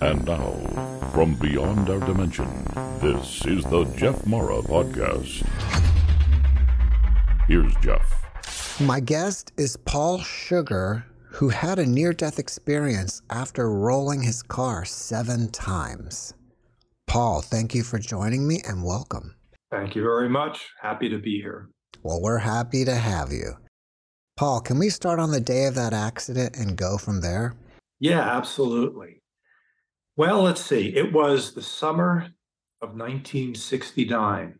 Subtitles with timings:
[0.00, 0.52] And now,
[1.12, 2.48] from beyond our dimension,
[3.00, 5.46] this is the Jeff Mara Podcast.
[7.48, 8.80] Here's Jeff.
[8.80, 14.84] My guest is Paul Sugar, who had a near death experience after rolling his car
[14.84, 16.34] seven times.
[17.06, 19.34] Paul, thank you for joining me and welcome.
[19.70, 20.68] Thank you very much.
[20.82, 21.70] Happy to be here.
[22.02, 23.56] Well, we're happy to have you.
[24.36, 27.54] Paul, can we start on the day of that accident and go from there?
[27.98, 29.22] Yeah, absolutely.
[30.18, 30.96] Well, let's see.
[30.96, 32.28] It was the summer
[32.80, 34.58] of 1969,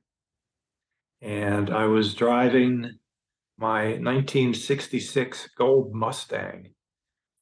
[1.23, 2.99] and I was driving
[3.57, 6.75] my 1966 Gold Mustang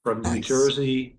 [0.05, 1.19] from New Jersey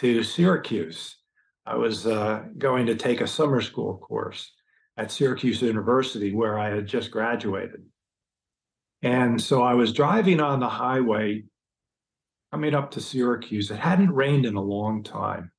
[0.00, 1.16] to Syracuse.
[1.64, 4.52] I was uh, going to take a summer school course
[4.98, 7.86] at Syracuse University, where I had just graduated.
[9.00, 11.44] And so I was driving on the highway
[12.52, 13.70] coming up to Syracuse.
[13.70, 15.50] It hadn't rained in a long time.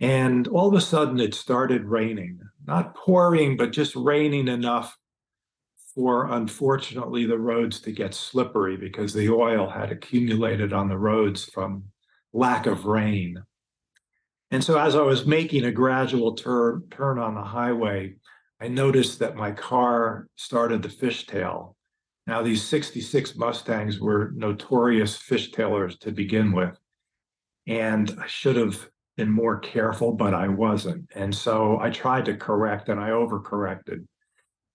[0.00, 4.96] And all of a sudden, it started raining, not pouring, but just raining enough
[5.94, 11.46] for, unfortunately, the roads to get slippery because the oil had accumulated on the roads
[11.46, 11.84] from
[12.34, 13.42] lack of rain.
[14.50, 18.16] And so, as I was making a gradual turn, turn on the highway,
[18.60, 21.74] I noticed that my car started to fishtail.
[22.26, 26.76] Now, these 66 Mustangs were notorious fishtailers to begin with.
[27.66, 31.08] And I should have been more careful, but I wasn't.
[31.14, 34.06] And so I tried to correct and I overcorrected.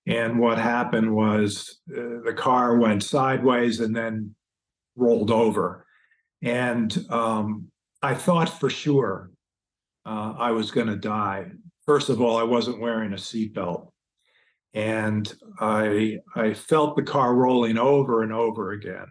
[0.08, 4.36] And what happened was uh, the car went sideways and then
[4.96, 5.86] rolled over.
[6.42, 7.68] And um,
[8.02, 9.30] I thought for sure
[10.06, 11.52] uh, I was going to die.
[11.86, 13.92] First of all, I wasn't wearing a seatbelt
[14.74, 19.08] and I I felt the car rolling over and over again.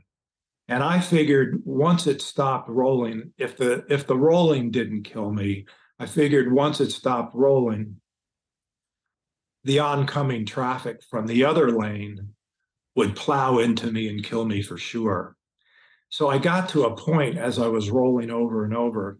[0.70, 5.66] And I figured once it stopped rolling, if the if the rolling didn't kill me,
[5.98, 7.96] I figured once it stopped rolling,
[9.64, 12.34] the oncoming traffic from the other lane
[12.94, 15.34] would plow into me and kill me for sure.
[16.08, 19.18] So I got to a point as I was rolling over and over.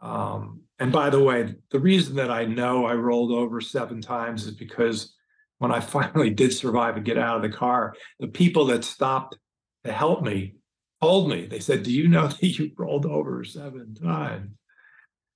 [0.00, 4.44] Um, and by the way, the reason that I know I rolled over seven times
[4.44, 5.14] is because
[5.56, 9.38] when I finally did survive and get out of the car, the people that stopped
[9.86, 10.52] to help me
[11.02, 14.50] told me, they said, Do you know that you rolled over seven times?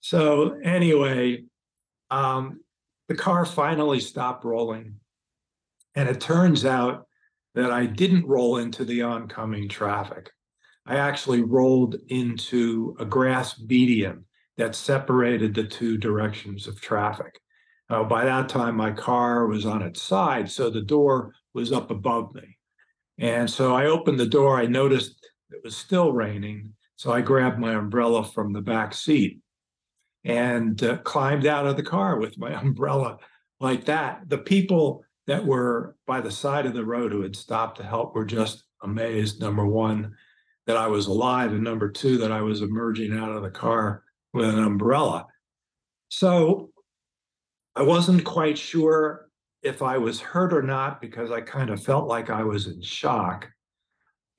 [0.00, 1.44] So, anyway,
[2.10, 2.60] um,
[3.08, 4.96] the car finally stopped rolling.
[5.94, 7.06] And it turns out
[7.54, 10.30] that I didn't roll into the oncoming traffic.
[10.86, 14.24] I actually rolled into a grass median
[14.56, 17.40] that separated the two directions of traffic.
[17.88, 22.32] By that time, my car was on its side, so the door was up above
[22.34, 22.56] me.
[23.18, 24.58] And so I opened the door.
[24.58, 26.74] I noticed it was still raining.
[26.96, 29.40] So I grabbed my umbrella from the back seat
[30.24, 33.18] and uh, climbed out of the car with my umbrella
[33.58, 34.28] like that.
[34.28, 38.14] The people that were by the side of the road who had stopped to help
[38.14, 39.40] were just amazed.
[39.40, 40.14] Number one,
[40.66, 44.04] that I was alive, and number two, that I was emerging out of the car
[44.32, 45.26] with an umbrella.
[46.08, 46.70] So
[47.74, 49.28] I wasn't quite sure
[49.62, 52.80] if I was hurt or not because I kind of felt like I was in
[52.82, 53.48] shock.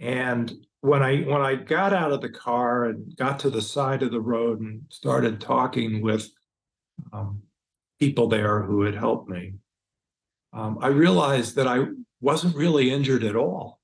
[0.01, 4.01] And when I when I got out of the car and got to the side
[4.01, 6.29] of the road and started talking with
[7.13, 7.43] um,
[7.99, 9.53] people there who had helped me,
[10.53, 11.85] um, I realized that I
[12.19, 13.79] wasn't really injured at all.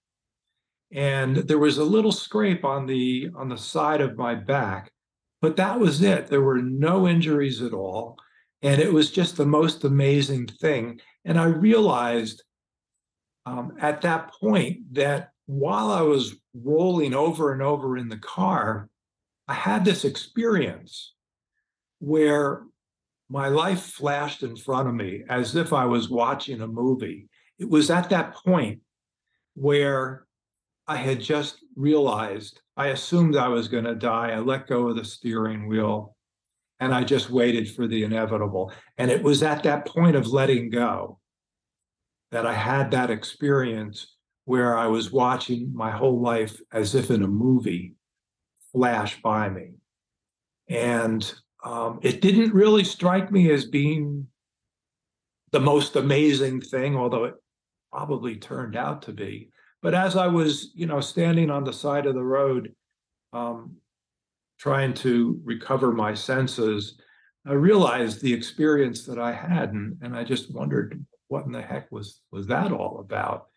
[0.92, 4.92] And there was a little scrape on the on the side of my back,
[5.40, 6.28] but that was it.
[6.28, 8.18] There were no injuries at all.
[8.64, 11.00] And it was just the most amazing thing.
[11.26, 12.42] And I realized
[13.46, 18.90] um, at that point that while I was rolling over and over in the car,
[19.48, 21.14] I had this experience
[22.00, 22.64] where
[23.30, 27.28] my life flashed in front of me as if I was watching a movie.
[27.60, 28.82] It was at that point
[29.56, 30.28] where
[30.86, 34.32] I had just realized I assumed I was going to die.
[34.32, 36.16] I let go of the steering wheel
[36.80, 38.72] and I just waited for the inevitable.
[38.98, 41.20] And it was at that point of letting go
[42.32, 44.17] that I had that experience
[44.48, 47.96] where I was watching my whole life as if in a movie
[48.72, 49.72] flash by me.
[50.70, 51.30] And
[51.66, 54.26] um, it didn't really strike me as being
[55.52, 57.34] the most amazing thing, although it
[57.92, 59.50] probably turned out to be.
[59.82, 62.74] But as I was, you know, standing on the side of the road,
[63.34, 63.76] um,
[64.58, 66.98] trying to recover my senses,
[67.46, 71.62] I realized the experience that I had, and, and I just wondered what in the
[71.62, 73.48] heck was was that all about.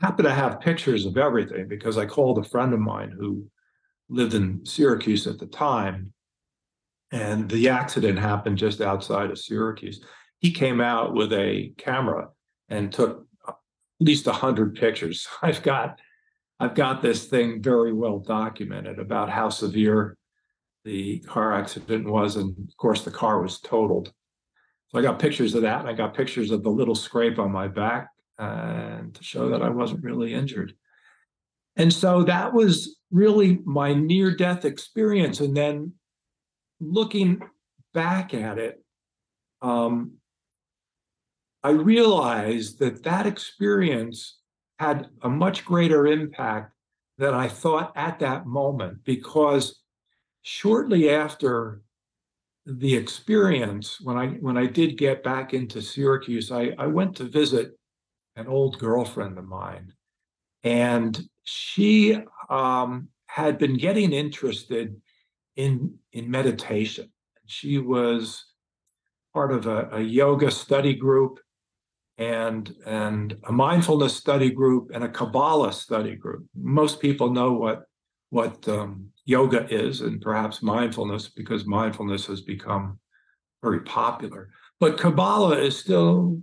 [0.00, 3.46] Happen to have pictures of everything because I called a friend of mine who
[4.08, 6.12] lived in Syracuse at the time,
[7.12, 10.04] and the accident happened just outside of Syracuse.
[10.40, 12.28] He came out with a camera
[12.68, 13.54] and took at
[14.00, 15.26] least a hundred pictures.
[15.42, 16.00] I've got
[16.60, 20.16] I've got this thing very well documented about how severe
[20.84, 24.12] the car accident was, and of course the car was totaled.
[24.88, 27.50] So I got pictures of that, and I got pictures of the little scrape on
[27.50, 28.08] my back,
[28.38, 30.74] and to show that I wasn't really injured.
[31.76, 35.40] And so that was really my near-death experience.
[35.40, 35.92] And then
[36.80, 37.40] looking
[37.92, 38.82] back at it,
[39.62, 40.14] um,
[41.62, 44.38] I realized that that experience
[44.78, 46.72] had a much greater impact
[47.16, 49.80] than I thought at that moment because
[50.42, 51.80] shortly after
[52.66, 57.24] the experience, when I when I did get back into Syracuse, I, I went to
[57.24, 57.78] visit
[58.36, 59.92] an old girlfriend of mine,
[60.62, 62.18] and she
[62.50, 65.00] um, had been getting interested
[65.56, 67.10] in in meditation.
[67.46, 68.44] She was
[69.32, 71.38] part of a, a yoga study group
[72.18, 76.46] and and a mindfulness study group and a Kabbalah study group.
[76.54, 77.84] Most people know what
[78.30, 82.98] what um, yoga is and perhaps mindfulness because mindfulness has become
[83.62, 84.50] very popular.
[84.80, 86.40] But Kabbalah is still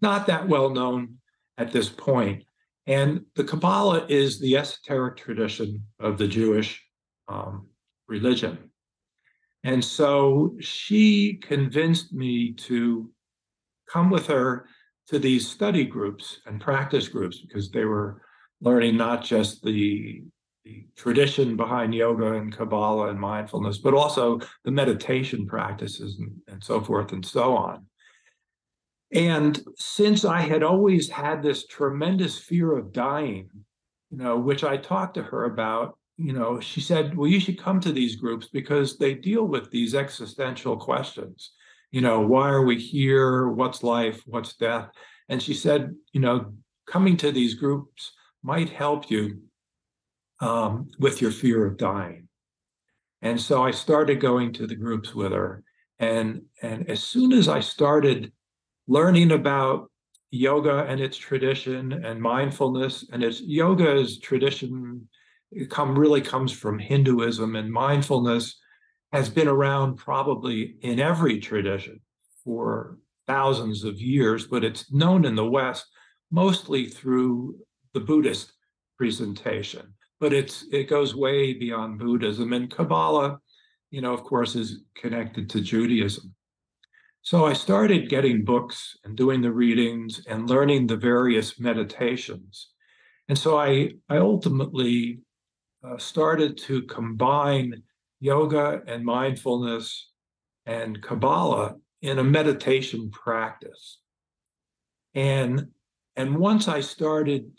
[0.00, 1.18] not that well known
[1.58, 2.44] at this point.
[2.86, 6.82] And the Kabbalah is the esoteric tradition of the Jewish
[7.28, 7.68] um,
[8.08, 8.70] religion.
[9.64, 13.10] And so she convinced me to
[13.90, 14.68] come with her
[15.08, 18.22] to these study groups and practice groups because they were
[18.60, 20.22] learning not just the,
[20.64, 26.62] the tradition behind yoga and Kabbalah and mindfulness, but also the meditation practices and, and
[26.62, 27.86] so forth and so on.
[29.14, 33.48] And since I had always had this tremendous fear of dying,
[34.10, 37.60] you know, which I talked to her about, you know, she said, well, you should
[37.60, 41.52] come to these groups because they deal with these existential questions
[41.94, 43.48] you know, why are we here?
[43.48, 44.20] What's life?
[44.26, 44.88] What's death?
[45.28, 46.52] And she said, you know,
[46.88, 48.10] coming to these groups
[48.42, 49.42] might help you
[50.40, 52.26] um, with your fear of dying.
[53.22, 55.62] And so I started going to the groups with her.
[56.00, 58.32] And, and as soon as I started
[58.86, 59.90] learning about
[60.30, 65.08] yoga and its tradition and mindfulness and its yoga's tradition
[65.54, 68.58] it come really comes from Hinduism and mindfulness
[69.12, 72.00] has been around probably in every tradition
[72.42, 75.86] for thousands of years, but it's known in the West
[76.30, 77.56] mostly through
[77.92, 78.52] the Buddhist
[78.98, 79.94] presentation.
[80.18, 83.38] But it's it goes way beyond Buddhism, and Kabbalah,
[83.90, 86.34] you know, of course, is connected to Judaism.
[87.24, 92.68] So I started getting books and doing the readings and learning the various meditations.
[93.30, 95.20] And so I, I ultimately
[95.82, 97.82] uh, started to combine
[98.20, 100.10] yoga and mindfulness
[100.66, 104.00] and Kabbalah in a meditation practice.
[105.14, 105.68] And
[106.16, 107.50] and once I started,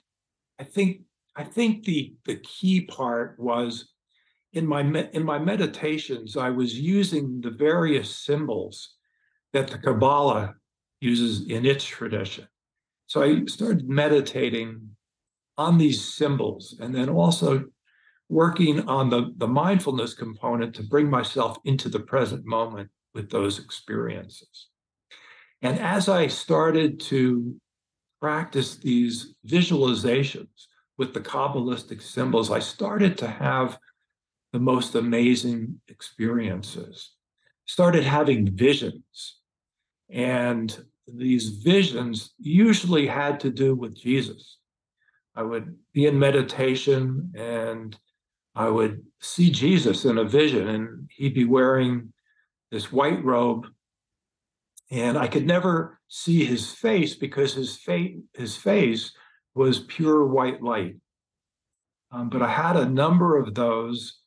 [0.59, 1.01] I think
[1.35, 3.91] I think the the key part was
[4.53, 4.81] in my
[5.13, 8.94] in my meditations I was using the various symbols
[9.55, 10.53] that the Kabbalah
[10.99, 12.45] uses in its tradition.
[13.07, 14.89] So I started meditating
[15.57, 17.63] on these symbols and then also
[18.27, 23.57] working on the, the mindfulness component to bring myself into the present moment with those
[23.57, 24.67] experiences.
[25.61, 27.55] And as I started to
[28.19, 33.79] practice these visualizations with the Kabbalistic symbols, I started to have
[34.51, 37.11] the most amazing experiences.
[37.67, 39.39] Started having visions.
[40.09, 44.57] And these visions usually had to do with Jesus.
[45.35, 47.97] I would be in meditation and
[48.55, 52.13] I would see Jesus in a vision, and he'd be wearing
[52.71, 53.67] this white robe,
[54.89, 59.11] and I could never see his face because his face his face
[59.55, 60.95] was pure white light.
[62.11, 64.21] Um, but I had a number of those,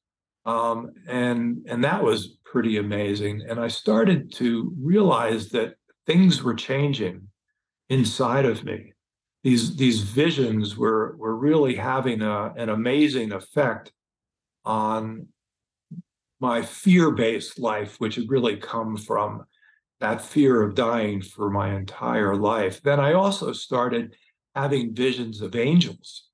[0.44, 3.42] um, and and that was pretty amazing.
[3.48, 5.74] And I started to realize that
[6.06, 7.28] things were changing
[7.88, 8.92] inside of me.
[9.44, 13.92] These these visions were were really having a, an amazing effect
[14.64, 15.28] on
[16.40, 19.44] my fear-based life, which had really come from
[20.00, 24.14] that fear of dying for my entire life, then I also started
[24.54, 26.27] having visions of angels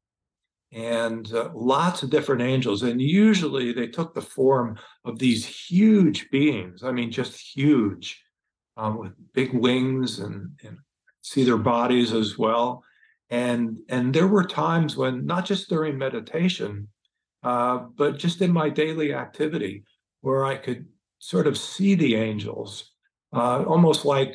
[0.75, 2.83] and uh, lots of different angels.
[2.83, 6.83] And usually they took the form of these huge beings.
[6.83, 8.21] I mean, just huge,
[8.77, 10.79] um, with big wings and, and
[11.23, 12.83] see their bodies as well.
[13.31, 16.89] And and there were times when not just during meditation,
[17.43, 19.85] uh, but just in my daily activity,
[20.21, 20.87] where I could
[21.21, 22.93] sort of see the angels,
[23.33, 24.35] uh, almost like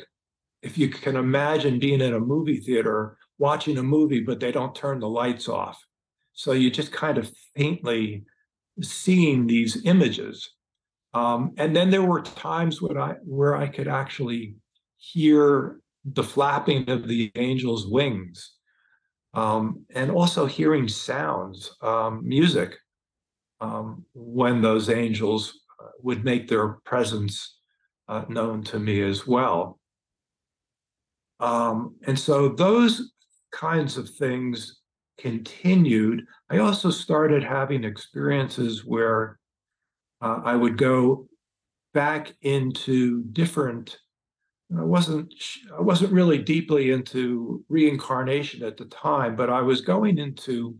[0.62, 4.74] if you can imagine being in a movie theater watching a movie, but they don't
[4.74, 5.80] turn the lights off
[6.40, 8.22] so you just kind of faintly
[8.80, 10.54] seeing these images.
[11.12, 14.54] Um, and then there were times when I where I could actually
[14.96, 18.54] hear the flapping of the angel's wings,
[19.34, 22.78] um, and also hearing sounds, um, music,
[23.60, 27.58] um, when those angels uh, would make their presence
[28.08, 29.78] uh, known to me as well.
[31.38, 33.12] Um, and so those
[33.52, 34.79] kinds of things
[35.20, 39.38] continued, I also started having experiences where
[40.20, 41.28] uh, I would go
[41.94, 43.98] back into different.
[44.76, 45.34] I wasn't
[45.76, 50.76] I wasn't really deeply into reincarnation at the time, but I was going into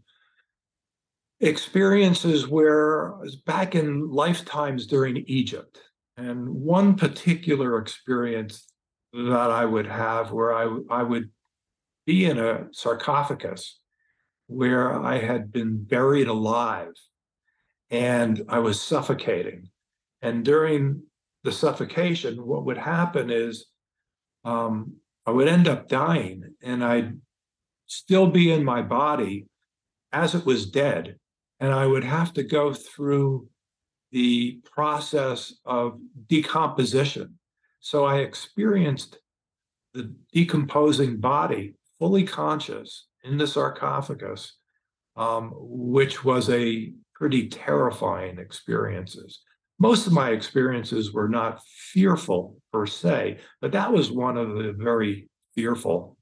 [1.41, 5.81] experiences where I was back in lifetimes during Egypt.
[6.17, 8.67] And one particular experience
[9.13, 11.31] that I would have where I, I would
[12.07, 13.80] be in a sarcophagus
[14.51, 16.93] where I had been buried alive
[17.89, 19.71] and I was suffocating.
[20.23, 21.05] And during
[21.45, 23.67] the suffocation, what would happen is
[24.45, 27.17] um, I would end up dying and I'd
[27.87, 29.47] still be in my body
[30.13, 31.17] as it was dead.
[31.61, 33.49] And I would have to go through
[34.11, 37.39] the process of decomposition.
[37.79, 39.19] So I experienced
[39.95, 44.57] the decomposing body fully conscious in the sarcophagus,
[45.17, 49.41] um, which was a pretty terrifying experiences.
[49.79, 51.63] Most of my experiences were not
[51.93, 56.17] fearful per se, but that was one of the very fearful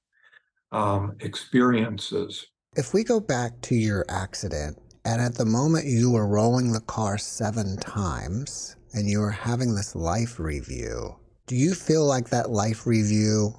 [0.73, 2.47] um, experiences.
[2.77, 6.81] If we go back to your accident, and at the moment you were rolling the
[6.81, 12.51] car seven times and you were having this life review, do you feel like that
[12.51, 13.55] life review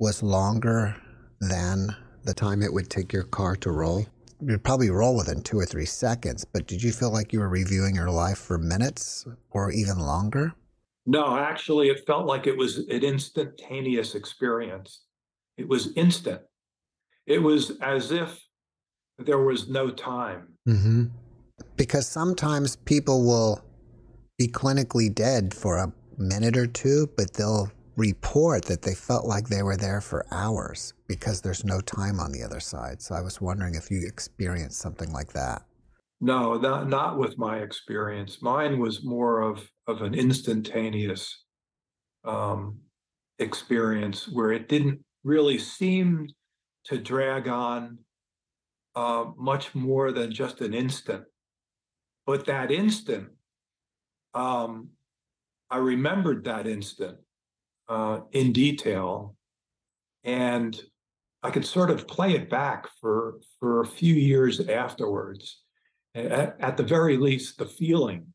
[0.00, 0.96] was longer
[1.40, 1.94] than
[2.24, 4.06] the time it would take your car to roll?
[4.42, 7.48] You'd probably roll within two or three seconds, but did you feel like you were
[7.48, 10.54] reviewing your life for minutes or even longer?
[11.06, 15.02] No, actually, it felt like it was an instantaneous experience.
[15.56, 16.40] It was instant.
[17.26, 18.40] It was as if
[19.18, 20.54] there was no time.
[20.68, 21.04] Mm-hmm.
[21.76, 23.62] Because sometimes people will
[24.38, 29.48] be clinically dead for a minute or two, but they'll report that they felt like
[29.48, 33.02] they were there for hours because there's no time on the other side.
[33.02, 35.62] So I was wondering if you experienced something like that.
[36.20, 38.42] No, not not with my experience.
[38.42, 41.44] Mine was more of of an instantaneous
[42.24, 42.78] um,
[43.38, 46.28] experience where it didn't really seem
[46.84, 47.98] to drag on
[48.94, 51.24] uh, much more than just an instant.
[52.26, 53.28] But that instant,
[54.34, 54.90] um,
[55.70, 57.18] I remembered that instant
[57.90, 59.34] uh, in detail,
[60.22, 60.80] and
[61.42, 65.62] I could sort of play it back for for a few years afterwards.
[66.14, 68.32] At, at the very least, the feeling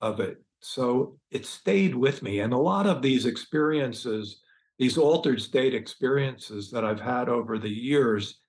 [0.00, 0.42] of it.
[0.60, 4.40] So it stayed with me, and a lot of these experiences,
[4.78, 8.40] these altered state experiences that I've had over the years,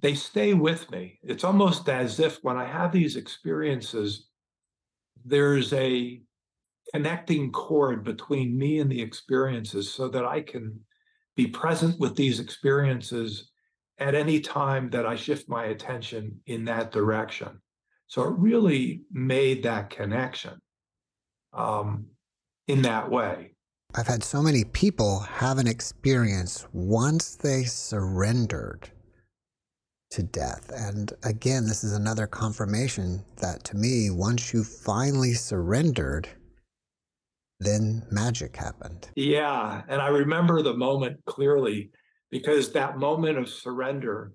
[0.00, 1.18] they stay with me.
[1.22, 4.28] It's almost as if when I have these experiences,
[5.24, 6.22] there's a
[6.92, 10.78] connecting cord between me and the experiences so that I can
[11.36, 13.50] be present with these experiences
[13.98, 17.60] at any time that I shift my attention in that direction.
[18.08, 20.60] So it really made that connection
[21.52, 22.06] um,
[22.68, 23.54] in that way.
[23.94, 28.90] I've had so many people have an experience once they surrendered
[30.10, 30.70] to death.
[30.74, 36.28] And again, this is another confirmation that to me, once you finally surrendered,
[37.64, 39.08] then magic happened.
[39.16, 39.82] Yeah.
[39.88, 41.90] And I remember the moment clearly
[42.30, 44.32] because that moment of surrender,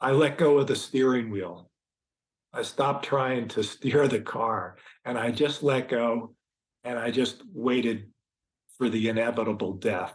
[0.00, 1.70] I let go of the steering wheel.
[2.52, 6.34] I stopped trying to steer the car and I just let go
[6.84, 8.08] and I just waited
[8.78, 10.14] for the inevitable death.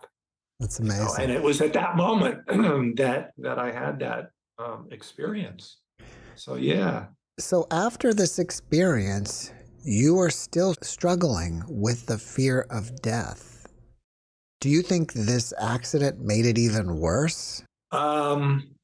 [0.60, 1.05] That's amazing.
[1.05, 2.45] Know, and it was at that moment
[2.98, 4.29] that that I had that
[4.60, 5.77] um, experience.
[6.36, 7.05] So yeah.
[7.39, 9.51] So after this experience,
[9.83, 13.67] you are still struggling with the fear of death.
[14.59, 17.63] Do you think this accident made it even worse?
[17.91, 18.75] Um,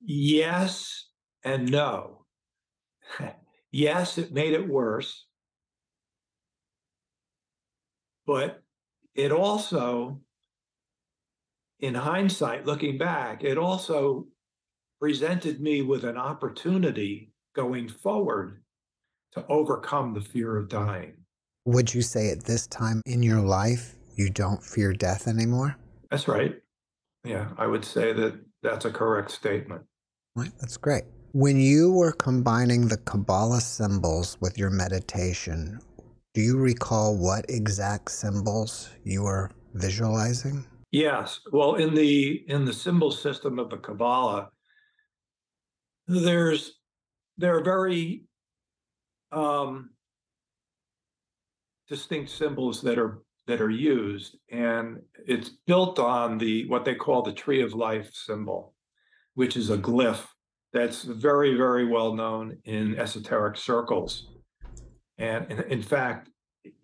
[0.00, 1.06] yes
[1.44, 2.24] and no.
[3.70, 5.24] yes, it made it worse.
[8.26, 8.62] But
[9.14, 10.20] it also,
[11.78, 14.26] in hindsight, looking back, it also
[15.00, 18.63] presented me with an opportunity going forward
[19.34, 21.14] to overcome the fear of dying.
[21.66, 25.76] Would you say at this time in your life you don't fear death anymore?
[26.10, 26.60] That's right.
[27.24, 29.82] Yeah, I would say that that's a correct statement.
[30.36, 31.04] Right, that's great.
[31.32, 35.80] When you were combining the Kabbalah symbols with your meditation,
[36.34, 40.64] do you recall what exact symbols you were visualizing?
[40.92, 41.40] Yes.
[41.50, 44.50] Well, in the in the symbol system of the Kabbalah,
[46.06, 46.74] there's
[47.36, 48.24] there are very
[49.34, 49.90] um,
[51.88, 57.22] distinct symbols that are that are used, and it's built on the what they call
[57.22, 58.74] the tree of life symbol,
[59.34, 60.26] which is a glyph
[60.72, 64.28] that's very very well known in esoteric circles.
[65.18, 66.30] And in, in fact,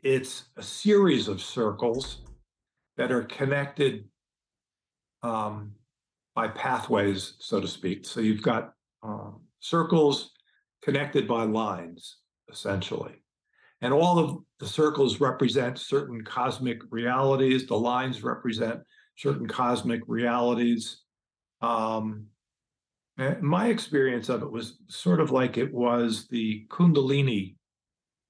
[0.02, 2.22] it's a series of circles
[2.96, 4.04] that are connected
[5.22, 5.72] um,
[6.34, 8.04] by pathways, so to speak.
[8.04, 10.30] So you've got um, circles
[10.82, 12.18] connected by lines,
[12.50, 13.22] essentially.
[13.82, 17.66] And all of the circles represent certain cosmic realities.
[17.66, 18.80] The lines represent
[19.16, 21.02] certain cosmic realities.
[21.62, 22.26] Um,
[23.40, 27.56] my experience of it was sort of like it was the Kundalini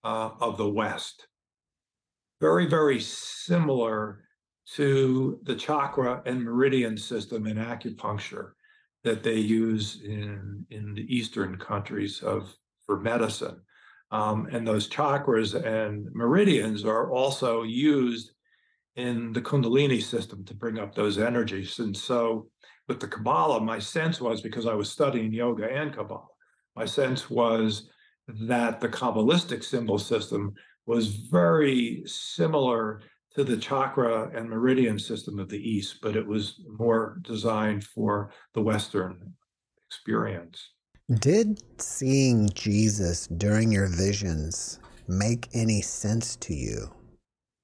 [0.04, 1.26] uh, of the West.
[2.40, 4.24] Very, very similar
[4.74, 8.52] to the chakra and meridian system in acupuncture
[9.02, 13.60] that they use in, in the Eastern countries of for medicine.
[14.10, 18.32] Um, and those chakras and meridians are also used
[18.96, 21.78] in the Kundalini system to bring up those energies.
[21.78, 22.48] And so
[22.88, 26.26] with the Kabbalah, my sense was because I was studying yoga and Kabbalah,
[26.74, 27.88] my sense was
[28.26, 30.54] that the Kabbalistic symbol system
[30.86, 33.00] was very similar
[33.34, 38.32] to the chakra and meridian system of the East, but it was more designed for
[38.54, 39.34] the Western
[39.86, 40.72] experience.
[41.18, 46.88] Did seeing Jesus during your visions make any sense to you?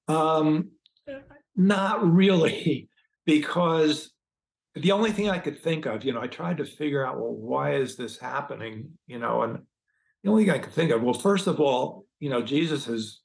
[0.09, 0.73] Um,
[1.55, 2.89] not really,
[3.27, 4.11] because
[4.75, 7.33] the only thing I could think of, you know, I tried to figure out, well,
[7.33, 8.91] why is this happening?
[9.07, 9.61] You know, and
[10.25, 13.21] the only thing I could think of, well, first of all, you know, Jesus is,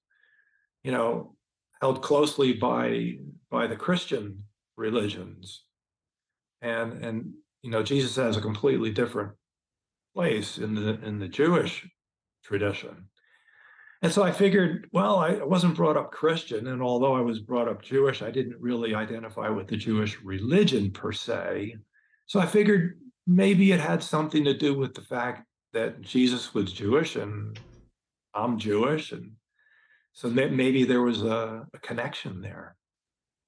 [0.84, 1.36] you know,
[1.82, 3.16] held closely by
[3.50, 4.44] by the Christian
[4.78, 5.64] religions,
[6.62, 9.32] and and you know, Jesus has a completely different
[10.14, 11.88] place in the in the Jewish
[12.44, 13.08] tradition.
[14.04, 17.68] And so I figured, well, I wasn't brought up Christian, and although I was brought
[17.68, 21.76] up Jewish, I didn't really identify with the Jewish religion per se.
[22.26, 26.74] So I figured maybe it had something to do with the fact that Jesus was
[26.74, 27.60] Jewish and
[28.34, 29.34] I'm Jewish, and
[30.14, 32.76] so maybe there was a, a connection there.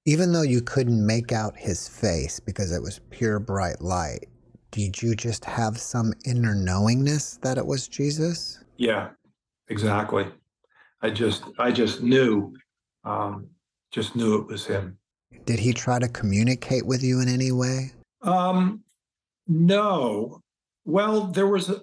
[0.06, 4.28] Even though you couldn't make out his face because it was pure bright light,
[4.74, 8.60] did you just have some inner knowingness that it was Jesus?
[8.78, 9.10] Yeah,
[9.68, 10.26] exactly.
[11.04, 12.56] I just I just knew,
[13.04, 13.50] um,
[13.92, 14.98] just knew it was him.
[15.46, 17.92] Did he try to communicate with you in any way?
[18.24, 18.82] Um,
[19.48, 20.42] no.
[20.86, 21.82] Well, there was a,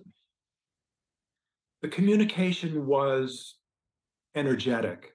[1.83, 3.55] the communication was
[4.35, 5.15] energetic.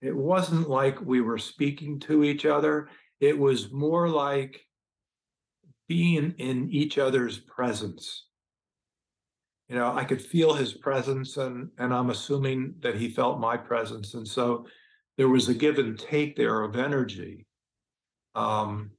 [0.00, 2.88] It wasn't like we were speaking to each other.
[3.20, 4.62] It was more like
[5.92, 8.24] being in each other's presence.
[9.68, 13.58] You know, I could feel his presence, and and I'm assuming that he felt my
[13.58, 14.66] presence, and so
[15.18, 17.46] there was a give and take there of energy.
[18.34, 18.92] Um,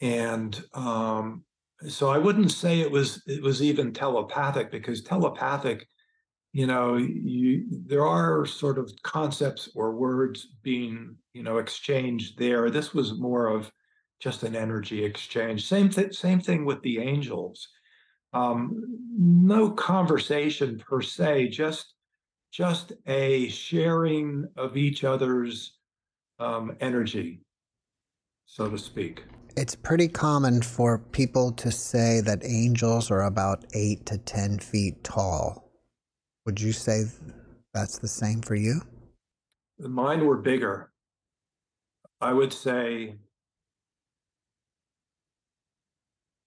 [0.00, 1.42] and um,
[1.88, 5.88] so I wouldn't say it was it was even telepathic because telepathic,
[6.52, 12.70] you know, you there are sort of concepts or words being you know exchanged there.
[12.70, 13.72] This was more of
[14.20, 15.66] just an energy exchange.
[15.66, 16.12] Same thing.
[16.12, 17.68] Same thing with the angels.
[18.32, 18.84] Um,
[19.18, 21.48] no conversation per se.
[21.48, 21.94] Just
[22.52, 25.78] just a sharing of each other's
[26.38, 27.40] um, energy,
[28.46, 29.24] so to speak.
[29.56, 35.02] It's pretty common for people to say that angels are about eight to 10 feet
[35.04, 35.70] tall.
[36.46, 37.04] Would you say
[37.74, 38.80] that's the same for you?
[39.78, 40.92] The mine were bigger.
[42.20, 43.16] I would say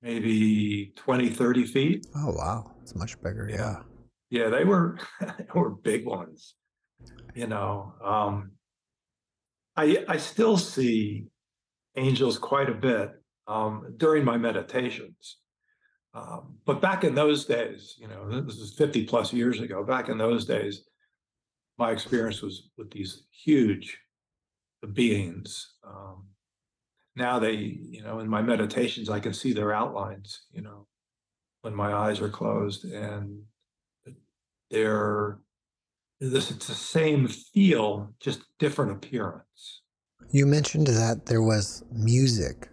[0.04, 2.08] maybe 20, 30 feet.
[2.16, 2.72] Oh, wow.
[2.84, 3.50] It's much bigger.
[3.50, 3.78] Yeah.
[4.30, 6.56] Yeah, they were they were big ones.
[7.36, 8.52] You know, um,
[9.76, 11.28] I I still see
[11.96, 13.12] angels quite a bit
[13.48, 15.38] um, during my meditations.
[16.16, 19.84] Um, but back in those days, you know, this is 50 plus years ago.
[19.84, 20.84] Back in those days,
[21.78, 24.00] my experience was with these huge
[24.94, 25.76] beings.
[25.88, 26.26] Um,
[27.15, 30.88] now they, you know, in my meditations, I can see their outlines, you know,
[31.62, 33.43] when my eyes are closed and
[34.71, 35.39] they're
[36.19, 39.82] this it's the same feel, just different appearance.
[40.32, 42.69] You mentioned that there was music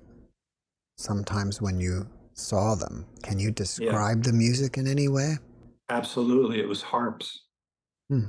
[0.96, 3.06] sometimes when you saw them.
[3.22, 4.30] Can you describe yeah.
[4.30, 5.38] the music in any way?
[5.88, 6.60] Absolutely.
[6.60, 7.46] It was harps.
[8.08, 8.26] Hmm.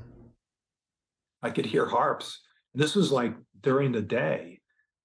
[1.43, 2.39] I could hear harps.
[2.73, 4.60] This was like during the day,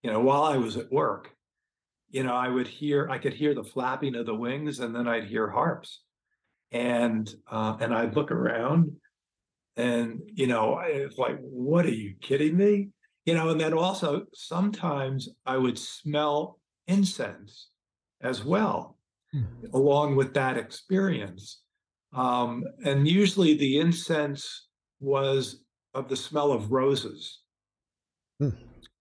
[0.07, 1.33] you know, while I was at work.
[2.11, 5.09] You know, I would hear, I could hear the flapping of the wings, and then
[5.09, 6.05] I'd hear harps,
[6.71, 8.93] and uh, and I'd look around,
[9.77, 12.91] and you know, it's like, what are you kidding me?
[13.25, 17.71] You know, and then also sometimes I would smell incense
[18.21, 18.97] as well,
[19.33, 19.43] hmm.
[19.75, 21.63] along with that experience.
[22.13, 24.69] Um, and usually the incense
[25.01, 25.65] was
[25.95, 27.41] of the smell of roses.
[28.39, 28.51] Hmm.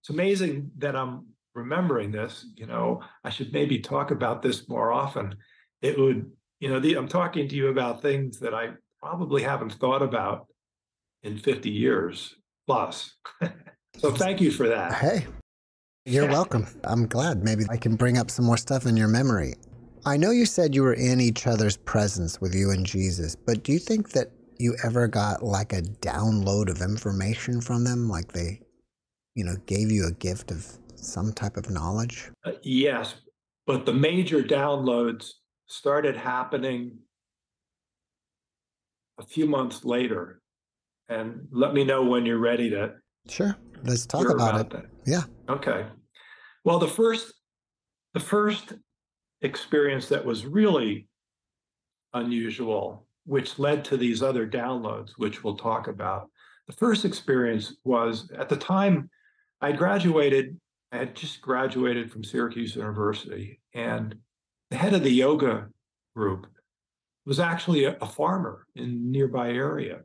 [0.06, 2.46] It's amazing that I'm remembering this.
[2.54, 5.34] You know, I should maybe talk about this more often.
[5.82, 9.72] It would, you know, the, I'm talking to you about things that I probably haven't
[9.72, 10.46] thought about
[11.24, 12.36] in 50 years
[12.68, 13.16] plus.
[13.98, 14.92] so thank you for that.
[14.92, 15.26] Hey,
[16.04, 16.68] you're welcome.
[16.84, 17.42] I'm glad.
[17.42, 19.54] Maybe I can bring up some more stuff in your memory.
[20.04, 23.64] I know you said you were in each other's presence with you and Jesus, but
[23.64, 28.08] do you think that you ever got like a download of information from them?
[28.08, 28.60] Like they,
[29.36, 32.30] you know, gave you a gift of some type of knowledge?
[32.44, 33.14] Uh, yes,
[33.66, 35.30] but the major downloads
[35.66, 36.98] started happening
[39.20, 40.40] a few months later.
[41.08, 42.94] And let me know when you're ready to.
[43.28, 43.56] Sure.
[43.84, 44.70] Let's talk about, about, it.
[44.70, 44.84] That.
[45.06, 45.22] Yeah.
[45.48, 45.86] Okay.
[46.64, 47.32] Well, the first,
[48.14, 48.72] the first
[49.42, 51.06] experience that was really
[52.12, 56.30] unusual which led to these other downloads, which we'll talk about.
[56.68, 59.10] The first experience was at the time
[59.60, 60.58] I graduated,
[60.92, 64.14] I had just graduated from Syracuse University, and
[64.70, 65.68] the head of the yoga
[66.14, 66.46] group
[67.24, 70.00] was actually a, a farmer in nearby area.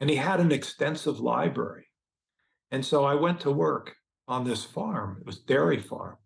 [0.00, 1.86] And he had an extensive library.
[2.70, 3.94] And so I went to work
[4.26, 5.18] on this farm.
[5.20, 6.16] It was dairy farm,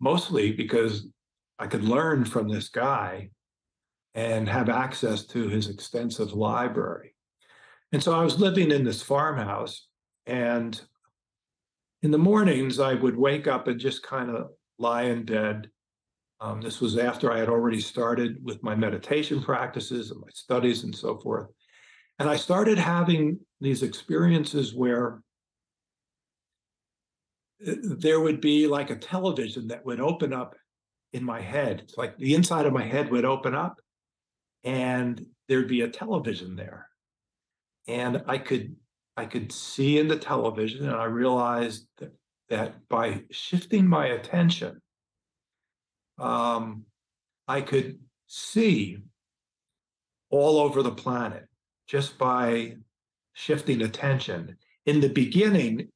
[0.00, 1.06] mostly because
[1.58, 3.30] I could learn from this guy
[4.14, 7.14] and have access to his extensive library.
[7.92, 9.86] And so I was living in this farmhouse,
[10.26, 10.80] and
[12.04, 15.70] in the mornings, I would wake up and just kind of lie in bed.
[16.38, 20.84] Um, this was after I had already started with my meditation practices and my studies
[20.84, 21.48] and so forth.
[22.18, 25.22] And I started having these experiences where
[27.66, 30.54] uh, there would be like a television that would open up
[31.14, 31.80] in my head.
[31.84, 33.80] It's like the inside of my head would open up
[34.62, 36.88] and there'd be a television there
[37.86, 38.74] and i could
[39.16, 42.12] i could see in the television and i realized that,
[42.48, 44.80] that by shifting my attention
[46.18, 46.84] um,
[47.48, 48.98] i could see
[50.30, 51.46] all over the planet
[51.86, 52.74] just by
[53.34, 54.56] shifting attention.
[54.86, 55.88] In the beginning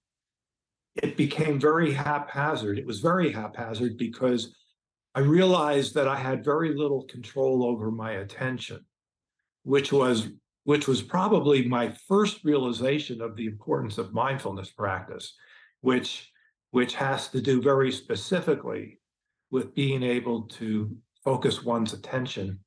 [0.97, 2.79] it became very haphazard.
[2.79, 4.55] It was very haphazard because
[5.15, 8.85] I realized that I had very little control over my attention,
[9.63, 10.29] which was
[10.69, 15.35] which was probably my first realization of the importance of mindfulness practice,
[15.81, 16.31] which
[16.73, 18.99] which has to do very specifically
[19.51, 22.59] with being able to focus one's attention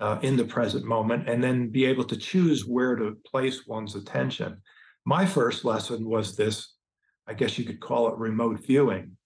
[0.00, 3.94] uh, in the present moment and then be able to choose where to place one's
[3.94, 4.56] attention.
[5.04, 6.72] My first lesson was this,
[7.26, 9.18] I guess you could call it remote viewing,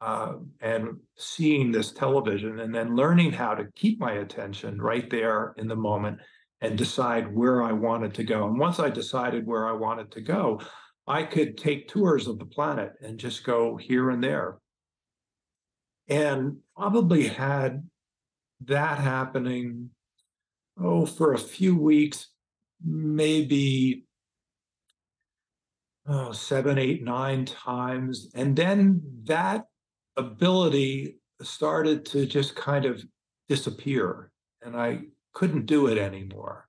[0.00, 5.52] uh, and seeing this television and then learning how to keep my attention right there
[5.58, 6.20] in the moment
[6.60, 8.46] and decide where I wanted to go.
[8.46, 10.60] And once I decided where I wanted to go,
[11.06, 14.58] I could take tours of the planet and just go here and there.
[16.08, 17.88] And probably had
[18.66, 19.90] that happening,
[20.78, 22.28] oh, for a few weeks,
[22.84, 24.04] maybe
[26.06, 28.30] oh, seven, eight, nine times.
[28.34, 29.64] And then that
[30.16, 33.02] ability started to just kind of
[33.48, 34.30] disappear,
[34.62, 35.00] and I
[35.32, 36.66] couldn't do it anymore.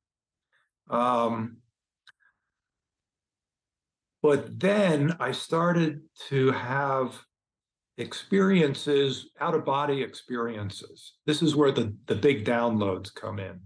[0.90, 1.58] Um,
[4.22, 7.20] but then I started to have
[7.98, 11.14] experiences, out of body experiences.
[11.26, 13.60] This is where the, the big downloads come in.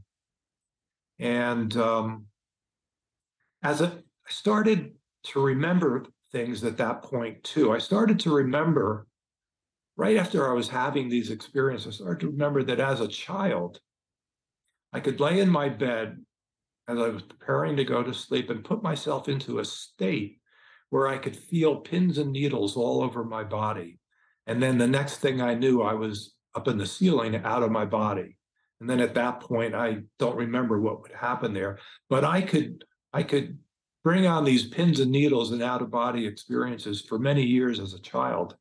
[1.20, 2.26] And um,
[3.64, 4.94] as a, I started
[5.26, 9.08] to remember things at that point too, I started to remember
[9.98, 13.80] right after I was having these experiences, I started to remember that as a child,
[14.96, 16.24] I could lay in my bed
[16.88, 20.40] as I was preparing to go to sleep and put myself into a state
[20.90, 24.00] where I could feel pins and needles all over my body.
[24.48, 27.72] And then the next thing I knew, I was up in the ceiling out of
[27.72, 28.38] my body.
[28.80, 31.78] And then at that point, I don't remember what would happen there,
[32.10, 33.60] but I could I could
[34.02, 37.94] bring on these pins and needles and out of body experiences for many years as
[37.94, 38.56] a child.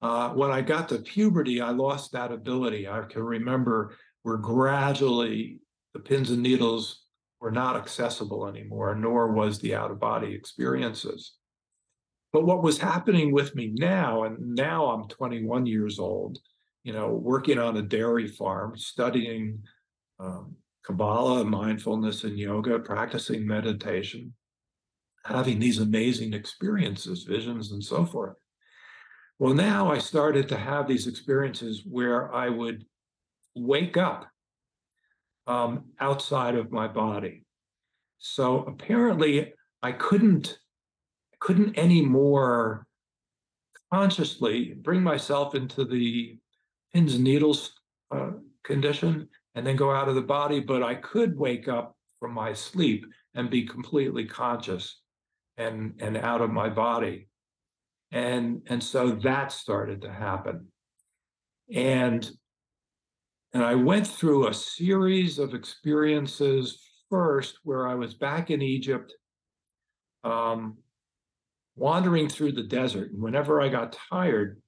[0.00, 2.86] Uh, when I got to puberty, I lost that ability.
[2.86, 5.60] I can remember where gradually
[5.92, 7.04] the pins and needles
[7.40, 11.34] were not accessible anymore, nor was the out of body experiences.
[12.32, 16.38] But what was happening with me now, and now I'm 21 years old,
[16.82, 19.60] you know, working on a dairy farm, studying
[20.18, 24.32] um, Kabbalah, mindfulness, and yoga, practicing meditation,
[25.26, 28.36] having these amazing experiences, visions, and so forth.
[29.38, 32.84] Well, now I started to have these experiences where I would
[33.54, 34.26] wake up
[35.46, 37.44] um, outside of my body.
[38.18, 40.58] So apparently, I couldn't
[41.40, 42.86] couldn't anymore
[43.92, 46.38] consciously bring myself into the
[46.94, 47.74] pins and needles
[48.10, 48.30] uh,
[48.64, 52.54] condition and then go out of the body, but I could wake up from my
[52.54, 55.00] sleep and be completely conscious
[55.56, 57.28] and and out of my body
[58.10, 60.66] and and so that started to happen
[61.72, 62.30] and
[63.54, 66.78] and i went through a series of experiences
[67.10, 69.14] first where i was back in egypt
[70.24, 70.78] um,
[71.76, 74.60] wandering through the desert and whenever i got tired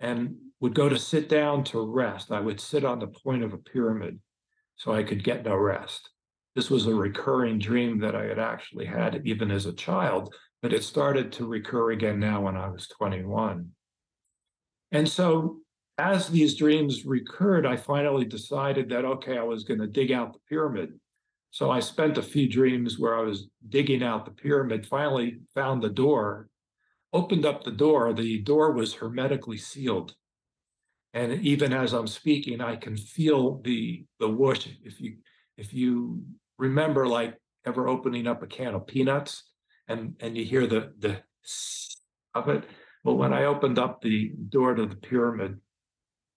[0.00, 3.52] and would go to sit down to rest i would sit on the point of
[3.52, 4.18] a pyramid
[4.76, 6.10] so i could get no rest
[6.54, 10.72] this was a recurring dream that i had actually had even as a child but
[10.72, 13.70] it started to recur again now when I was 21.
[14.90, 15.58] And so
[15.98, 20.32] as these dreams recurred, I finally decided that, okay, I was going to dig out
[20.32, 20.92] the pyramid.
[21.50, 25.82] So I spent a few dreams where I was digging out the pyramid, finally found
[25.82, 26.48] the door,
[27.12, 28.12] opened up the door.
[28.12, 30.14] The door was hermetically sealed.
[31.14, 34.68] And even as I'm speaking, I can feel the the whoosh.
[34.84, 35.16] If you
[35.56, 36.22] if you
[36.58, 37.34] remember like
[37.66, 39.44] ever opening up a can of peanuts
[39.88, 41.22] and and you hear the the
[42.34, 42.64] of it.
[43.04, 45.58] But when I opened up the door to the pyramid,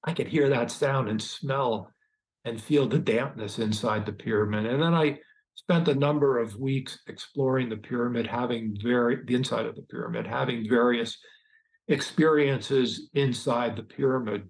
[0.04, 1.92] I could hear that sound and smell
[2.46, 4.66] and feel the dampness inside the pyramid.
[4.66, 5.20] And then I
[5.56, 10.26] spent a number of weeks exploring the pyramid, having very the inside of the pyramid,
[10.26, 11.18] having various
[11.88, 14.48] experiences inside the pyramid.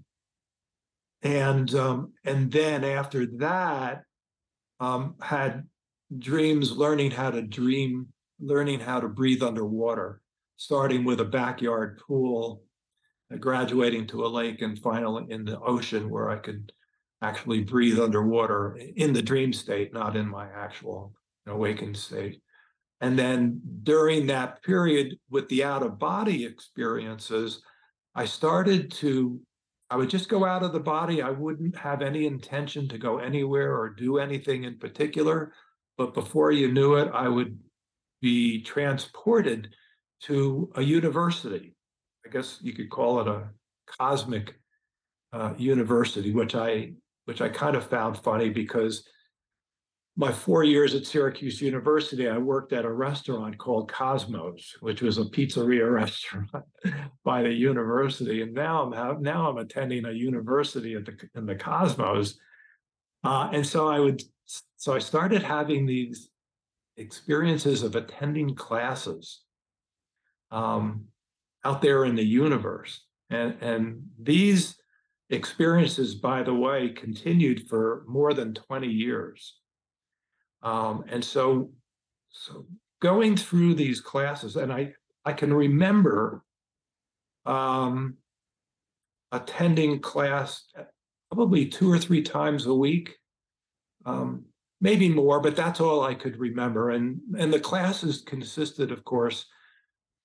[1.22, 4.04] And um, and then after that,
[4.80, 5.68] um, had
[6.18, 8.08] dreams, learning how to dream
[8.42, 10.22] learning how to breathe underwater,
[10.58, 12.64] starting with a backyard pool,
[13.32, 16.72] Uh, graduating to a lake, and finally in the ocean where I could
[17.22, 21.14] actually breathe underwater in the dream state, not in my actual
[21.48, 22.42] awakened state.
[23.00, 27.62] And then during that period with the out of body experiences,
[28.16, 29.40] I started to,
[29.90, 31.22] I would just go out of the body.
[31.22, 35.54] I wouldn't have any intention to go anywhere or do anything in particular.
[35.98, 37.58] But before you knew it, I would
[38.22, 39.70] be transported
[40.24, 41.76] to a university.
[42.26, 43.50] I guess you could call it a
[43.98, 44.56] cosmic
[45.34, 46.94] uh, university, which I
[47.26, 49.08] which I kind of found funny because
[50.18, 55.18] my four years at Syracuse University, I worked at a restaurant called Cosmos, which was
[55.18, 56.50] a pizzeria restaurant
[57.24, 58.42] by the university.
[58.42, 62.38] And now I'm now I'm attending a university at the in the Cosmos,
[63.24, 64.22] uh, and so I would
[64.78, 66.30] so I started having these
[66.98, 69.42] experiences of attending classes
[70.52, 71.06] um,
[71.64, 73.02] out there in the universe.
[73.30, 74.76] And, and these
[75.30, 79.58] experiences, by the way, continued for more than 20 years.
[80.62, 81.72] Um, and so,
[82.30, 82.66] so
[83.02, 84.94] going through these classes, and I,
[85.26, 86.44] I can remember
[87.46, 88.18] um,
[89.32, 90.66] attending class
[91.32, 93.16] probably two or three times a week.
[94.06, 94.46] Um,
[94.82, 96.90] maybe more, but that's all I could remember.
[96.90, 99.46] And and the classes consisted, of course,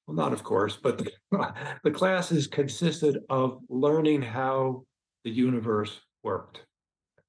[0.07, 1.11] well, not of course, but the,
[1.85, 4.85] the classes consisted of learning how
[5.25, 6.65] the universe worked,